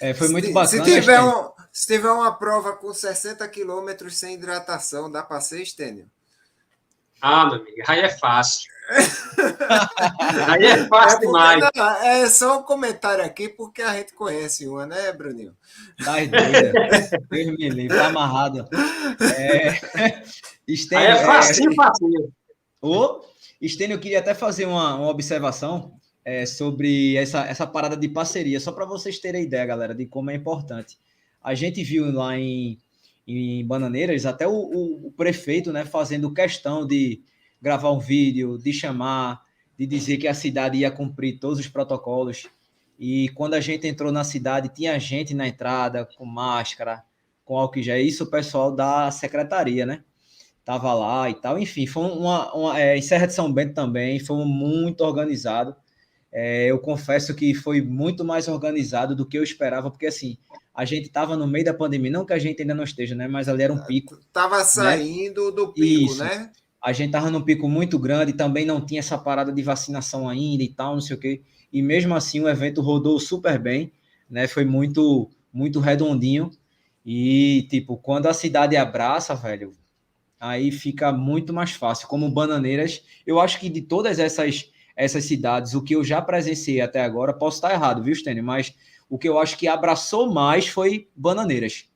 [0.00, 0.84] É, foi muito se, bacana.
[0.84, 5.62] Se tiver, um, se tiver uma prova com 60 quilômetros sem hidratação, dá para ser,
[5.62, 6.10] Estênio?
[7.20, 8.71] Ah, meu amigo, aí é fácil.
[10.48, 11.70] Aí é fácil é demais.
[11.74, 15.56] Não, é só um comentário aqui, porque a gente conhece uma, né, Bruninho?
[16.04, 17.10] Das doidas.
[17.30, 18.68] Deus me livre, tá amarrado.
[19.36, 20.22] É...
[20.66, 21.74] Estênio, Aí é fácil, é...
[21.74, 22.32] fácil.
[22.80, 23.20] Ô,
[23.60, 28.60] Estênio, eu queria até fazer uma, uma observação é, sobre essa, essa parada de parceria,
[28.60, 30.98] só para vocês terem ideia, galera, de como é importante.
[31.42, 32.78] A gente viu lá em,
[33.26, 37.22] em Bananeiras até o, o, o prefeito né, fazendo questão de
[37.62, 39.42] gravar um vídeo, de chamar,
[39.78, 42.48] de dizer que a cidade ia cumprir todos os protocolos.
[42.98, 47.04] E quando a gente entrou na cidade, tinha gente na entrada com máscara,
[47.44, 47.98] com álcool gel.
[47.98, 50.02] Isso o pessoal da secretaria, né?
[50.64, 51.58] Tava lá e tal.
[51.58, 55.74] Enfim, foi uma, uma é, em Serra de São Bento também, foi muito organizado.
[56.32, 60.38] É, eu confesso que foi muito mais organizado do que eu esperava, porque assim,
[60.74, 63.28] a gente estava no meio da pandemia, não que a gente ainda não esteja, né?
[63.28, 64.18] Mas ali era um pico.
[64.32, 64.64] Tava né?
[64.64, 65.56] saindo né?
[65.56, 66.24] do pico, Isso.
[66.24, 66.50] né?
[66.82, 70.64] A gente estava num pico muito grande, também não tinha essa parada de vacinação ainda
[70.64, 71.42] e tal, não sei o quê.
[71.72, 73.92] E mesmo assim o evento rodou super bem,
[74.28, 74.48] né?
[74.48, 76.50] Foi muito, muito redondinho.
[77.06, 79.72] E, tipo, quando a cidade abraça, velho,
[80.40, 82.08] aí fica muito mais fácil.
[82.08, 86.80] Como Bananeiras, eu acho que de todas essas, essas cidades, o que eu já presenciei
[86.80, 88.42] até agora, posso estar errado, viu, Stênio?
[88.42, 88.74] Mas
[89.08, 91.86] o que eu acho que abraçou mais foi Bananeiras.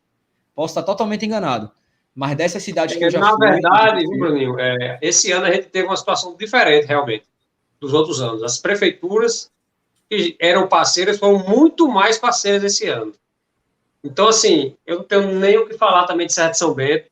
[0.54, 1.72] Posso estar totalmente enganado.
[2.16, 4.10] Mas dessas cidades que eu já Na fui, verdade, eu...
[4.18, 7.26] Bruninho, é, esse ano a gente teve uma situação diferente, realmente,
[7.78, 8.42] dos outros anos.
[8.42, 9.50] As prefeituras
[10.08, 13.12] que eram parceiras foram muito mais parceiras esse ano.
[14.02, 17.10] Então, assim, eu não tenho nem o que falar também de Serra de São Bento.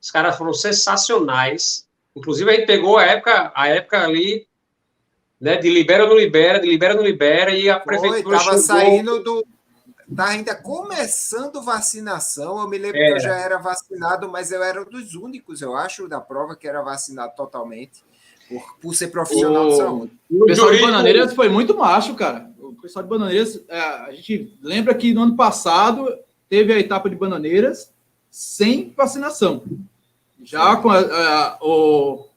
[0.00, 1.86] Os caras foram sensacionais.
[2.16, 4.44] Inclusive, a gente pegou a época, a época ali,
[5.40, 8.38] né, de libera ou não libera, de libera ou não libera, e a prefeitura.
[8.38, 9.46] Estava saindo do,
[10.08, 12.60] Está ainda começando vacinação.
[12.60, 15.74] Eu me lembro que eu já era vacinado, mas eu era um dos únicos, eu
[15.74, 18.04] acho, da prova que era vacinado totalmente,
[18.48, 19.68] por, por ser profissional o...
[19.70, 20.12] de saúde.
[20.30, 22.50] O pessoal de Bananeiras foi muito macho, cara.
[22.58, 26.08] O pessoal de Bananeiras, é, a gente lembra que no ano passado
[26.48, 27.92] teve a etapa de Bananeiras
[28.30, 29.64] sem vacinação.
[30.44, 32.28] Já com a, a, o,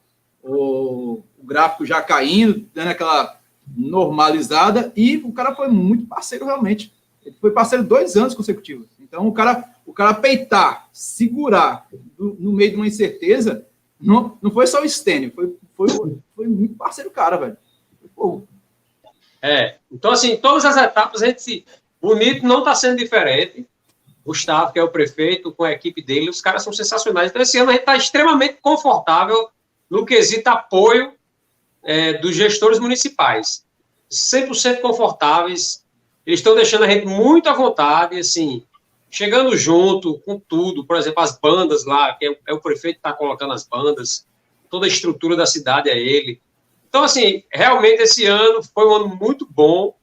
[0.42, 3.38] o, o gráfico já caindo, dando aquela
[3.76, 6.92] normalizada, e o cara foi muito parceiro realmente.
[7.30, 8.86] Ele foi parceiro dois anos consecutivos.
[8.98, 11.86] Então, o cara, o cara peitar, segurar
[12.18, 13.66] no, no meio de uma incerteza,
[14.00, 17.56] não, não foi só o Stênio, foi, foi, foi muito parceiro cara, velho.
[18.14, 18.42] Pô.
[19.42, 21.64] É, então assim, todas as etapas a gente
[22.00, 23.66] bonito não está sendo diferente.
[24.24, 27.30] Gustavo, que é o prefeito, com a equipe dele, os caras são sensacionais.
[27.30, 29.48] Então, esse ano a gente está extremamente confortável
[29.88, 31.14] no quesito apoio
[31.82, 33.64] é, dos gestores municipais.
[34.10, 35.84] 100% confortáveis,
[36.26, 38.64] eles estão deixando a gente muito à vontade, assim,
[39.10, 43.08] chegando junto com tudo, por exemplo, as bandas lá, que é, é o prefeito que
[43.08, 44.26] está colocando as bandas,
[44.68, 46.40] toda a estrutura da cidade é ele.
[46.88, 49.94] Então, assim, realmente esse ano foi um ano muito bom,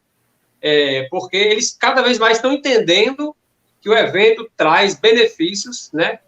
[0.61, 3.35] é, porque eles cada vez mais estão entendendo
[3.81, 6.19] que o evento traz benefícios, né,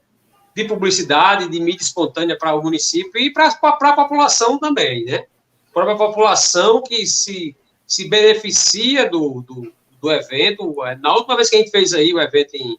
[0.55, 5.25] de publicidade, de mídia espontânea para o município e para a população também, né?
[5.69, 7.55] A própria população que se,
[7.87, 9.71] se beneficia do, do,
[10.01, 10.75] do, evento.
[11.01, 12.77] Na última vez que a gente fez aí o evento em,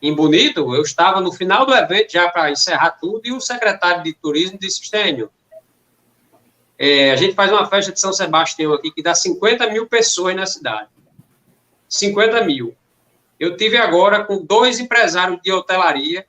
[0.00, 4.02] em Bonito, eu estava no final do evento já para encerrar tudo e o secretário
[4.02, 5.30] de turismo disse, Stênio,
[6.78, 10.34] é, a gente faz uma festa de São Sebastião aqui que dá 50 mil pessoas
[10.34, 10.88] na cidade.
[11.88, 12.74] 50 mil.
[13.38, 16.26] Eu tive agora com dois empresários de hotelaria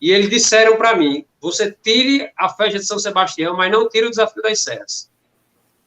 [0.00, 4.06] e eles disseram para mim: você tire a festa de São Sebastião, mas não tire
[4.06, 5.10] o desafio das serras.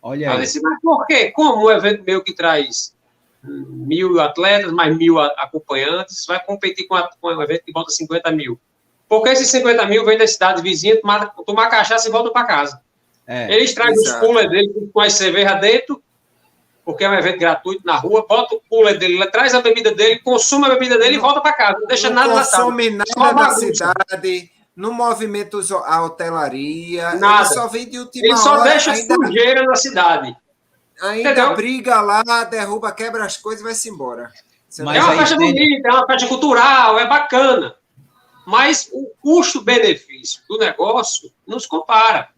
[0.01, 0.41] Olha aí.
[0.41, 1.31] Disse, mas por quê?
[1.31, 2.95] Como um evento meu que traz
[3.43, 8.31] mil atletas, mais mil acompanhantes, vai competir com, a, com um evento que bota 50
[8.31, 8.59] mil?
[9.07, 12.81] Porque esses 50 mil vêm da cidade vizinha tomar, tomar cachaça e voltam para casa.
[13.27, 16.01] É, Eles trazem os coolers dele com as cerveja dentro,
[16.83, 20.19] porque é um evento gratuito na rua, bota o cooler dele, traz a bebida dele,
[20.19, 21.79] consuma a bebida dele e volta para casa.
[21.79, 27.45] Não deixa não nada consome na nada da cidade, não movimenta a hotelaria, nada.
[27.45, 30.35] ele só vem de última Ele só hora, deixa ainda, sujeira na cidade.
[31.01, 31.55] Ainda Entendeu?
[31.55, 34.31] briga lá, derruba, quebra as coisas e vai-se embora.
[34.79, 35.47] Mas é uma festa tem...
[35.47, 37.75] bonita, é uma festa cultural, é bacana.
[38.45, 42.29] Mas o custo-benefício do negócio não se compara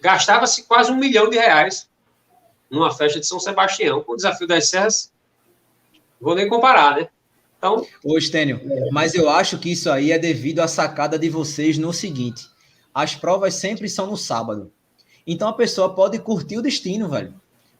[0.00, 1.88] gastava-se quase um milhão de reais
[2.70, 4.02] numa festa de São Sebastião.
[4.02, 5.12] Com o desafio das serras,
[6.20, 7.08] vou nem comparar, né?
[7.56, 7.84] Então.
[8.04, 8.60] Ô, Estênio,
[8.92, 12.46] mas eu acho que isso aí é devido à sacada de vocês no seguinte:
[12.94, 14.72] as provas sempre são no sábado.
[15.26, 17.34] Então a pessoa pode curtir o destino, velho.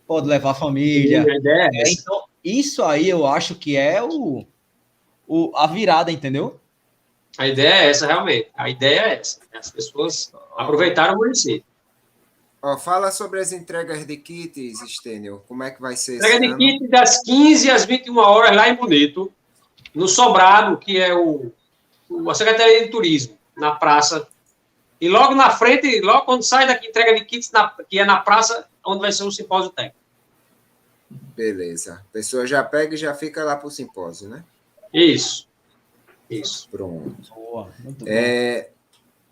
[0.09, 1.25] Pode levar a família.
[1.29, 4.47] É, é então, isso aí eu acho que é o,
[5.27, 6.59] o, a virada, entendeu?
[7.37, 8.49] A ideia é essa, realmente.
[8.57, 9.39] A ideia é essa.
[9.55, 11.63] As pessoas aproveitaram o município.
[12.61, 15.45] Ó, fala sobre as entregas de kits, Stênio.
[15.47, 16.57] Como é que vai ser Entrega de ano?
[16.57, 19.31] kit das 15 às 21 horas lá em Bonito,
[19.95, 21.53] no Sobrado, que é o,
[22.09, 24.27] o, a Secretaria de Turismo, na praça.
[25.01, 28.17] E logo na frente, logo quando sai daqui, entrega de kits, na, que é na
[28.17, 29.98] praça, onde vai ser o simpósio técnico.
[31.11, 32.05] Beleza.
[32.09, 34.45] A pessoa já pega e já fica lá para o simpósio, né?
[34.93, 35.49] Isso.
[36.29, 36.69] Isso.
[36.71, 37.17] Pronto.
[37.35, 37.71] Boa,
[38.07, 38.71] é,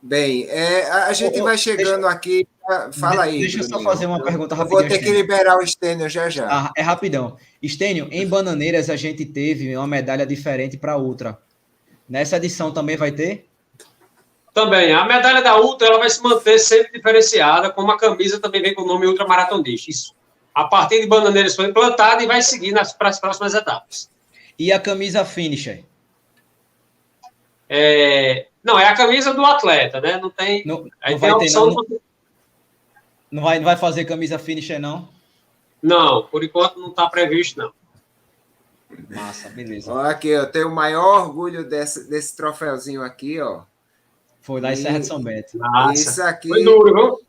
[0.03, 2.17] bem, é, a gente vai chegando deixa...
[2.17, 2.49] aqui
[2.99, 3.41] Fala aí.
[3.41, 4.81] Deixa eu só fazer uma pergunta rapidinho.
[4.81, 6.49] Vou ter que liberar o Estênio já já.
[6.51, 7.37] Ah, é rapidão.
[7.63, 11.39] Estênio, em Bananeiras a gente teve uma medalha diferente para outra.
[12.09, 13.49] Nessa edição também vai ter?
[14.53, 14.93] Também.
[14.93, 18.75] A medalha da Ultra ela vai se manter sempre diferenciada, como a camisa também vem
[18.75, 19.91] com o nome Ultra Maratonista.
[19.91, 20.15] Isso.
[20.57, 24.11] A partir de Bananeiras foi implantada e vai seguir nas para as próximas etapas.
[24.59, 25.85] E a camisa finisher?
[27.69, 28.47] É...
[28.65, 30.17] Não, é a camisa do atleta, né?
[30.17, 30.67] Não tem.
[30.67, 32.01] Não, não vai ter, não, do...
[33.31, 35.11] Não vai, não vai fazer camisa finisher, não?
[35.83, 37.73] Não, por enquanto não está previsto, não.
[39.11, 39.93] Massa, beleza.
[39.93, 43.61] Olha aqui, eu tenho o maior orgulho desse, desse troféuzinho aqui, ó.
[44.41, 45.59] Foi da Serra de São Bento.
[45.59, 45.93] Nossa.
[45.93, 46.49] Isso aqui.
[46.49, 47.26] Foi duro, viu?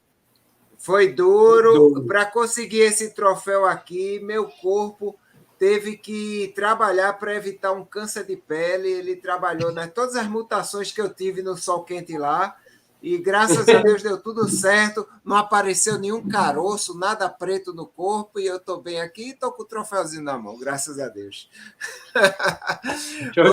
[0.88, 1.74] Foi duro.
[1.74, 2.06] duro.
[2.06, 5.20] Para conseguir esse troféu aqui, meu corpo
[5.60, 8.88] teve que trabalhar para evitar um câncer de pele.
[8.88, 9.92] Ele trabalhou nas né?
[9.94, 12.56] todas as mutações que eu tive no sol quente lá.
[13.04, 18.40] E graças a Deus deu tudo certo, não apareceu nenhum caroço, nada preto no corpo,
[18.40, 21.48] e eu estou bem aqui e estou com o troféuzinho na mão, graças a Deus.
[23.36, 23.44] Show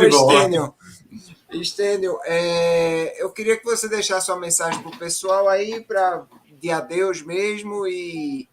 [1.51, 6.27] Estênio é, eu queria que você deixasse uma mensagem para o pessoal aí, para
[6.65, 8.49] de adeus mesmo, e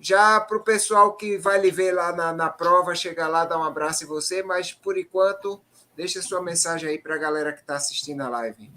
[0.00, 3.58] já para o pessoal que vai lhe ver lá na, na prova, chegar lá, dar
[3.58, 5.60] um abraço em você, mas por enquanto,
[5.96, 8.70] deixa sua mensagem aí para a galera que está assistindo a live.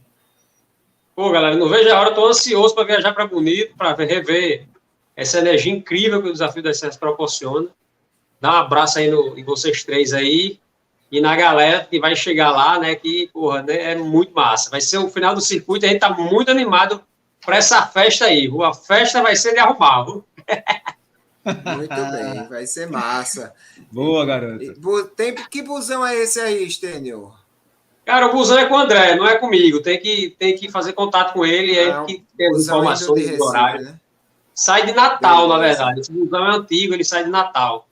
[1.15, 4.67] Pô, galera, não vejo a hora, estou ansioso para viajar para Bonito, para rever
[5.15, 7.69] essa energia incrível que o Desafio das Serras proporciona.
[8.41, 10.59] Dá um abraço aí no, em vocês três aí
[11.11, 14.71] e na galera que vai chegar lá, né, que, porra, né, é muito massa.
[14.71, 16.99] Vai ser o final do circuito, a gente tá muito animado
[17.45, 18.49] para essa festa aí.
[18.63, 20.25] A festa vai ser de arrumar, viu?
[21.77, 23.53] Muito bem, vai ser massa.
[23.91, 25.09] Boa, garoto.
[25.15, 27.31] Tem, que busão é esse aí, Stênio?
[28.03, 29.81] Cara, o busão é com o André, não é comigo.
[29.81, 33.43] Tem que, tem que fazer contato com ele, é ele que tem as informações do
[33.43, 33.85] horário.
[33.85, 33.99] Né?
[34.53, 35.53] Sai de Natal, Beleza.
[35.53, 35.99] na verdade.
[36.01, 37.87] Esse busão é antigo, ele sai de Natal.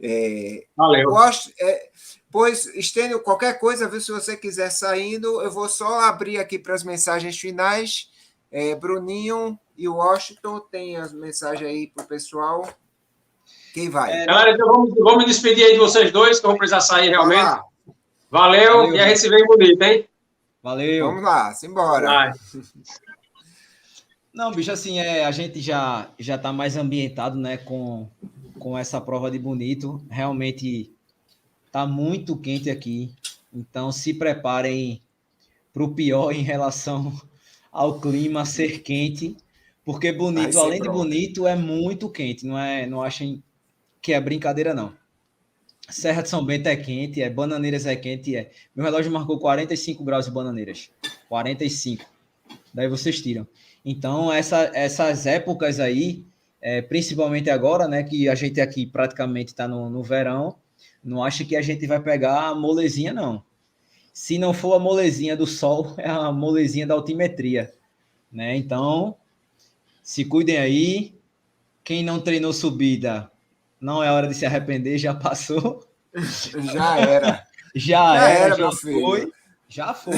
[0.00, 1.08] É, Valeu.
[1.08, 1.90] Gosto, é,
[2.28, 6.74] pois, Estênio, qualquer coisa, viu, se você quiser saindo, eu vou só abrir aqui para
[6.74, 8.10] as mensagens finais.
[8.50, 12.68] É, Bruninho e Washington tem as mensagens aí para o pessoal.
[13.72, 14.12] Quem vai?
[14.12, 17.08] É, Galera, então vamos, vamos despedir aí de vocês dois, que eu vou precisar sair
[17.08, 17.40] realmente.
[18.28, 20.08] Valeu, Valeu, e a gente se vê bonito, hein?
[20.60, 21.06] Valeu.
[21.06, 22.06] Vamos lá, simbora.
[22.06, 22.32] Vai.
[24.32, 28.08] Não, bicho, assim, é, a gente já já tá mais ambientado, né, com,
[28.58, 30.02] com essa prova de bonito.
[30.10, 30.90] Realmente
[31.70, 33.12] tá muito quente aqui.
[33.52, 35.02] Então se preparem
[35.72, 37.12] para o pior em relação
[37.70, 39.36] ao clima ser quente,
[39.84, 40.92] porque bonito, além pronto.
[40.92, 42.46] de bonito, é muito quente.
[42.46, 43.42] Não é, não achem
[44.00, 44.94] que é brincadeira não.
[45.88, 48.50] Serra de São Bento é quente, é Bananeiras é quente, é.
[48.74, 50.90] Meu relógio marcou 45 graus de Bananeiras.
[51.28, 52.04] 45.
[52.72, 53.46] Daí vocês tiram.
[53.84, 56.24] Então, essa, essas épocas aí,
[56.60, 60.56] é, principalmente agora, né, que a gente aqui praticamente está no, no verão,
[61.02, 63.42] não acha que a gente vai pegar a molezinha, não.
[64.12, 67.72] Se não for a molezinha do sol, é a molezinha da altimetria.
[68.30, 68.56] Né?
[68.56, 69.16] Então,
[70.02, 71.14] se cuidem aí.
[71.84, 73.28] Quem não treinou subida,
[73.80, 75.84] não é hora de se arrepender, já passou.
[76.14, 77.44] Já era.
[77.74, 79.32] já, já era, já foi.
[79.72, 80.14] Já foi.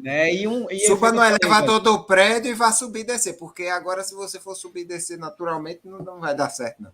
[0.00, 0.34] né?
[0.34, 4.04] E um, e Suba no elevador do prédio e vá subir e descer, porque agora,
[4.04, 6.92] se você for subir e descer naturalmente, não, não vai dar certo, não.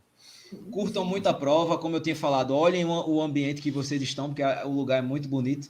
[0.70, 4.42] Curtam muito a prova, como eu tinha falado, olhem o ambiente que vocês estão, porque
[4.64, 5.68] o lugar é muito bonito,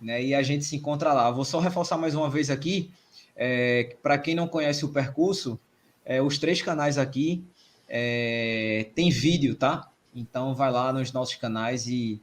[0.00, 0.22] né?
[0.22, 1.30] E a gente se encontra lá.
[1.30, 2.90] Vou só reforçar mais uma vez aqui,
[3.36, 5.58] é, para quem não conhece o percurso,
[6.04, 7.42] é, os três canais aqui
[7.88, 9.88] é, tem vídeo, tá?
[10.14, 12.20] Então vai lá nos nossos canais e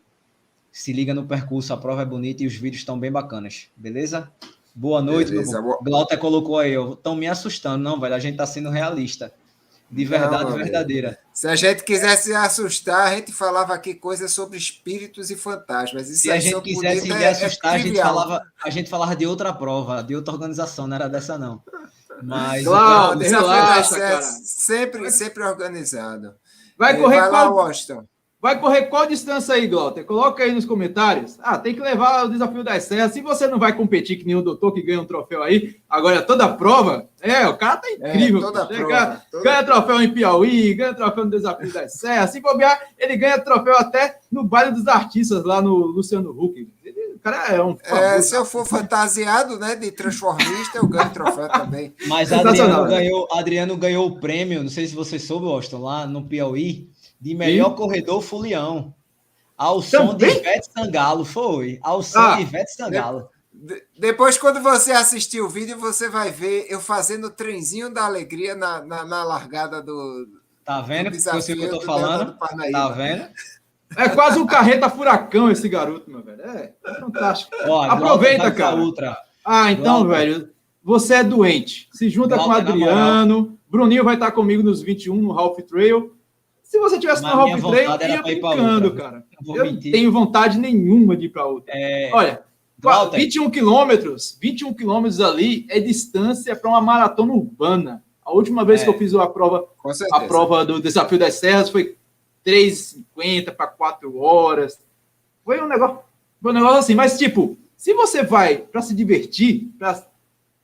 [0.78, 4.32] se liga no percurso, a prova é bonita e os vídeos estão bem bacanas, beleza?
[4.76, 8.46] Boa noite, beleza, meu Glauter colocou aí, estão me assustando, não, velho, a gente tá
[8.46, 9.34] sendo realista.
[9.90, 11.18] De verdade não, verdadeira.
[11.34, 16.10] Se a gente quisesse assustar, a gente falava aqui coisas sobre espíritos e fantasmas.
[16.10, 19.16] Isso Se a gente quisesse me é, assustar, é a, gente falava, a gente falava
[19.16, 21.64] de outra prova, de outra organização, não era dessa, não.
[22.22, 26.36] Mas claro, relaxa, sempre, sempre organizado.
[26.78, 28.06] Vai correr vai lá, Washington.
[28.40, 30.06] Vai correr qual distância aí, Glauter?
[30.06, 31.40] Coloca aí nos comentários.
[31.42, 33.12] Ah, tem que levar o desafio das serras.
[33.12, 36.22] Se você não vai competir que nem o doutor que ganha um troféu aí, agora
[36.22, 38.38] toda prova, é, o cara tá incrível.
[38.38, 42.30] É, toda prova, toda ganha troféu em Piauí, ganha troféu no desafio das serras.
[42.30, 46.70] Se bobear, ele ganha troféu até no baile dos artistas lá no Luciano Huck.
[47.16, 51.50] o cara é um é, Se eu for fantasiado, né, de transformista, eu ganho troféu
[51.50, 51.92] também.
[52.06, 56.24] Mas Adriano ganhou, Adriano ganhou o prêmio, não sei se você soube, Austin, lá no
[56.24, 56.88] Piauí
[57.20, 57.76] de melhor Sim.
[57.76, 58.94] corredor fulião.
[59.58, 60.34] Ao som Também?
[60.34, 61.80] de Ivete Sangalo, foi.
[61.82, 63.30] Ao som ah, de Ivete Sangalo.
[63.52, 68.06] De, depois, quando você assistir o vídeo, você vai ver eu fazendo o trenzinho da
[68.06, 70.28] alegria na, na, na largada do.
[70.64, 71.10] Tá vendo?
[71.10, 72.38] Do que eu tô falando?
[72.72, 73.28] Tá vendo?
[73.96, 76.42] É quase um carreta furacão esse garoto, meu velho.
[76.42, 77.56] É, é fantástico.
[77.90, 78.76] Aproveita, cara.
[78.76, 79.18] Ultra.
[79.46, 80.18] Ah, então, Glauber.
[80.18, 80.50] velho,
[80.84, 81.88] você é doente.
[81.94, 83.58] Se junta Glauber, com o Adriano.
[83.70, 86.17] Bruninho vai estar comigo nos 21 no Half Trail.
[86.68, 89.24] Se você tivesse no Half Trail, ia brincando, cara.
[89.48, 91.74] Eu não tenho vontade nenhuma de ir para outra.
[91.74, 92.12] É...
[92.14, 92.44] Olha,
[92.78, 93.16] Walter.
[93.18, 98.04] 21 quilômetros, 21 quilômetros ali é distância para uma maratona urbana.
[98.22, 98.84] A última vez É.
[98.84, 99.66] que eu fiz a prova,
[100.12, 101.96] a prova do Desafio das Serras foi
[102.46, 104.78] 3,50 para 4 horas.
[105.46, 106.00] Foi um negócio,
[106.42, 110.06] foi um negócio assim, mas tipo, se você vai para se divertir, para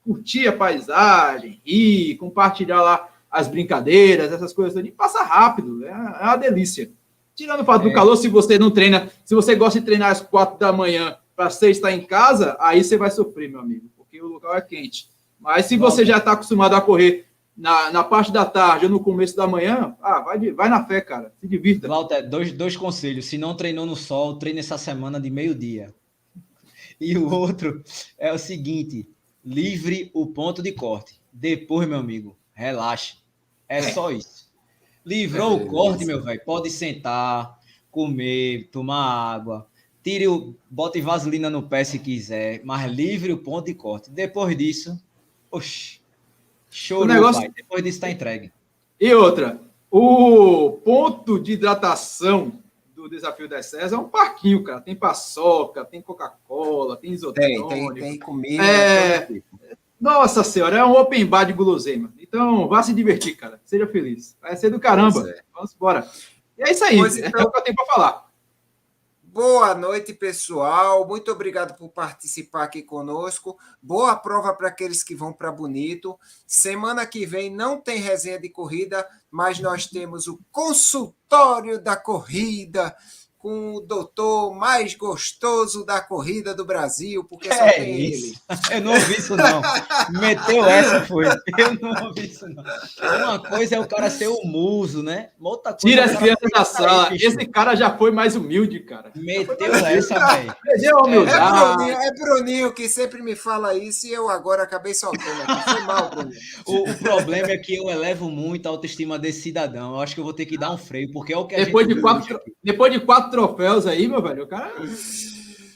[0.04, 5.92] curtir a paisagem, rir, compartilhar lá as brincadeiras, essas coisas, ali, passa rápido, é, é
[5.92, 6.90] uma delícia.
[7.34, 7.92] Tirando o fato do É.
[7.92, 11.50] calor, se você não treina, se você gosta de treinar às quatro da manhã para
[11.50, 15.08] você estar em casa, aí você vai sofrer, meu amigo, porque o local é quente.
[15.40, 17.26] Mas se você já está acostumado a correr
[17.56, 20.84] na, na parte da tarde ou no começo da manhã, ah, vai, de- vai na
[20.86, 21.32] fé, cara.
[21.40, 21.88] Se divirta.
[21.88, 23.26] Walter, dois, dois conselhos.
[23.26, 25.92] Se não treinou no sol, treine essa semana de meio-dia.
[27.00, 27.82] E o outro
[28.16, 29.06] é o seguinte:
[29.44, 31.20] livre o ponto de corte.
[31.32, 33.16] Depois, meu amigo, relaxe.
[33.78, 34.50] É, só isso.
[35.04, 36.40] Livrou o corte, meu velho.
[36.44, 37.58] Pode sentar,
[37.90, 39.04] comer, tomar
[39.34, 39.66] água.
[40.02, 40.54] Tire o.
[40.70, 44.10] Bote vaselina no pé se quiser, mas livre o ponto de corte.
[44.10, 44.98] Depois disso,
[45.50, 46.00] oxi.
[46.70, 47.52] Show, O negócio- pai.
[47.54, 48.52] Depois disso tá entregue.
[49.00, 49.60] E outra,
[49.90, 52.52] o ponto de hidratação
[52.96, 54.80] do Desafio das Serras é um parquinho, cara.
[54.80, 57.68] Tem paçoca, tem Coca-Cola, tem Tem, isotônico.
[57.94, 58.62] tem, tem comida.
[58.64, 59.28] É.
[60.04, 62.12] Nossa senhora, é um open bar de guloseima.
[62.18, 63.58] Então, vá se divertir, cara.
[63.64, 64.36] Seja feliz.
[64.38, 65.26] Vai ser do caramba.
[65.30, 65.40] É.
[65.54, 66.06] Vamos embora.
[66.58, 66.98] E é isso aí.
[66.98, 68.30] Pois É então- o que eu tenho para falar.
[69.22, 71.08] Boa noite, pessoal.
[71.08, 73.58] Muito obrigado por participar aqui conosco.
[73.80, 76.20] Boa prova para aqueles que vão para Bonito.
[76.46, 82.94] Semana que vem não tem resenha de corrida, mas nós temos o consultório da corrida
[83.44, 88.06] com o doutor mais gostoso da corrida do Brasil, porque só É tem ele.
[88.16, 88.40] isso.
[88.72, 89.60] Eu não ouvi isso, não.
[90.18, 91.26] Meteu essa, foi.
[91.58, 92.64] Eu não ouvi isso, não.
[93.18, 95.28] Uma coisa é o cara ser o muso, né?
[95.38, 97.10] Outra coisa Tira é as crianças da sala.
[97.10, 97.26] bicho.
[97.26, 99.12] Esse cara já foi mais humilde, cara.
[99.14, 100.56] Meteu essa, velho.
[100.62, 101.74] Perdeu a É humildade.
[101.76, 105.70] Bruninho, é Bruninho que sempre me fala isso e eu agora acabei soltando aqui.
[105.70, 106.40] Foi mal, Bruninho.
[106.66, 109.94] O, o problema é que eu elevo muito a autoestima desse cidadão.
[109.96, 111.58] Eu acho que eu vou ter que dar um freio, porque é o que a
[111.58, 114.72] Depois gente de, quatro, depois de quatro troféus aí, meu velho, o cara.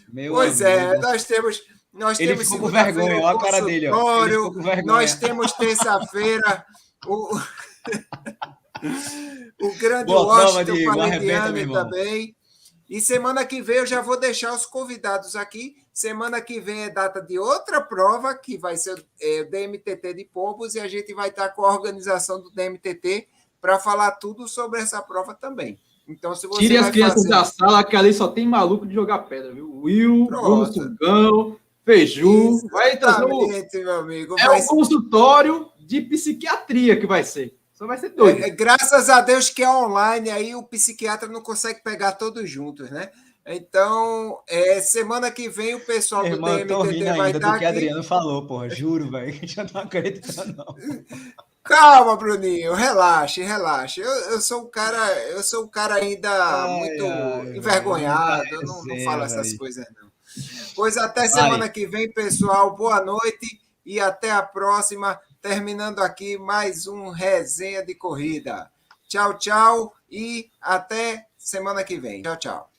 [0.09, 0.79] Meu Pois amigo.
[0.79, 1.61] é, nós temos.
[1.93, 4.25] Nós Ele temos ficou com vergonha, olha a cara dele, ó.
[4.25, 4.87] Ele ficou com vergonha.
[4.87, 6.65] Nós temos terça-feira
[7.07, 7.37] o,
[9.63, 11.85] o grande Boa Washington meu irmão.
[11.85, 12.37] também.
[12.89, 15.75] E semana que vem eu já vou deixar os convidados aqui.
[15.93, 20.25] Semana que vem é data de outra prova, que vai ser é, o DMTT de
[20.25, 23.27] Pombos, e a gente vai estar com a organização do DMTT
[23.61, 25.79] para falar tudo sobre essa prova também.
[26.09, 28.95] Então, se você Tire as crianças fazer- da sala, que ali só tem maluco de
[28.95, 29.71] jogar pedra, viu?
[29.83, 30.25] Will.
[30.27, 32.67] Bruno Sungão, Feiju.
[32.71, 34.37] Vai trazer o- meu amigo.
[34.39, 37.55] É Vai um consultório de psiquiatria que vai ser.
[37.73, 38.43] Só vai ser doido.
[38.43, 42.49] É, é, graças a Deus que é online, aí o psiquiatra não consegue pegar todos
[42.51, 43.11] juntos, né?
[43.47, 47.39] Então, é, semana que vem o pessoal do irmão, eu tô DMTT rindo vai ainda
[47.39, 47.77] estar do que aqui.
[47.77, 48.69] Adriano falou, porra.
[48.69, 49.33] Juro, velho.
[49.47, 50.75] Já não acreditando, não.
[51.69, 54.01] Calma, Bruninho, relaxe, relaxe.
[54.01, 54.99] Eu, eu sou um cara,
[55.29, 59.87] eu sou um cara ainda Ai, muito ai, envergonhado, eu não, não falo essas coisas,
[60.01, 60.09] não.
[60.75, 62.75] Pois até semana que vem, pessoal.
[62.75, 65.21] Boa noite e até a próxima.
[65.43, 68.71] Terminando aqui mais um resenha de corrida.
[69.07, 72.23] Tchau, tchau e até semana que vem.
[72.23, 72.78] Tchau, tchau.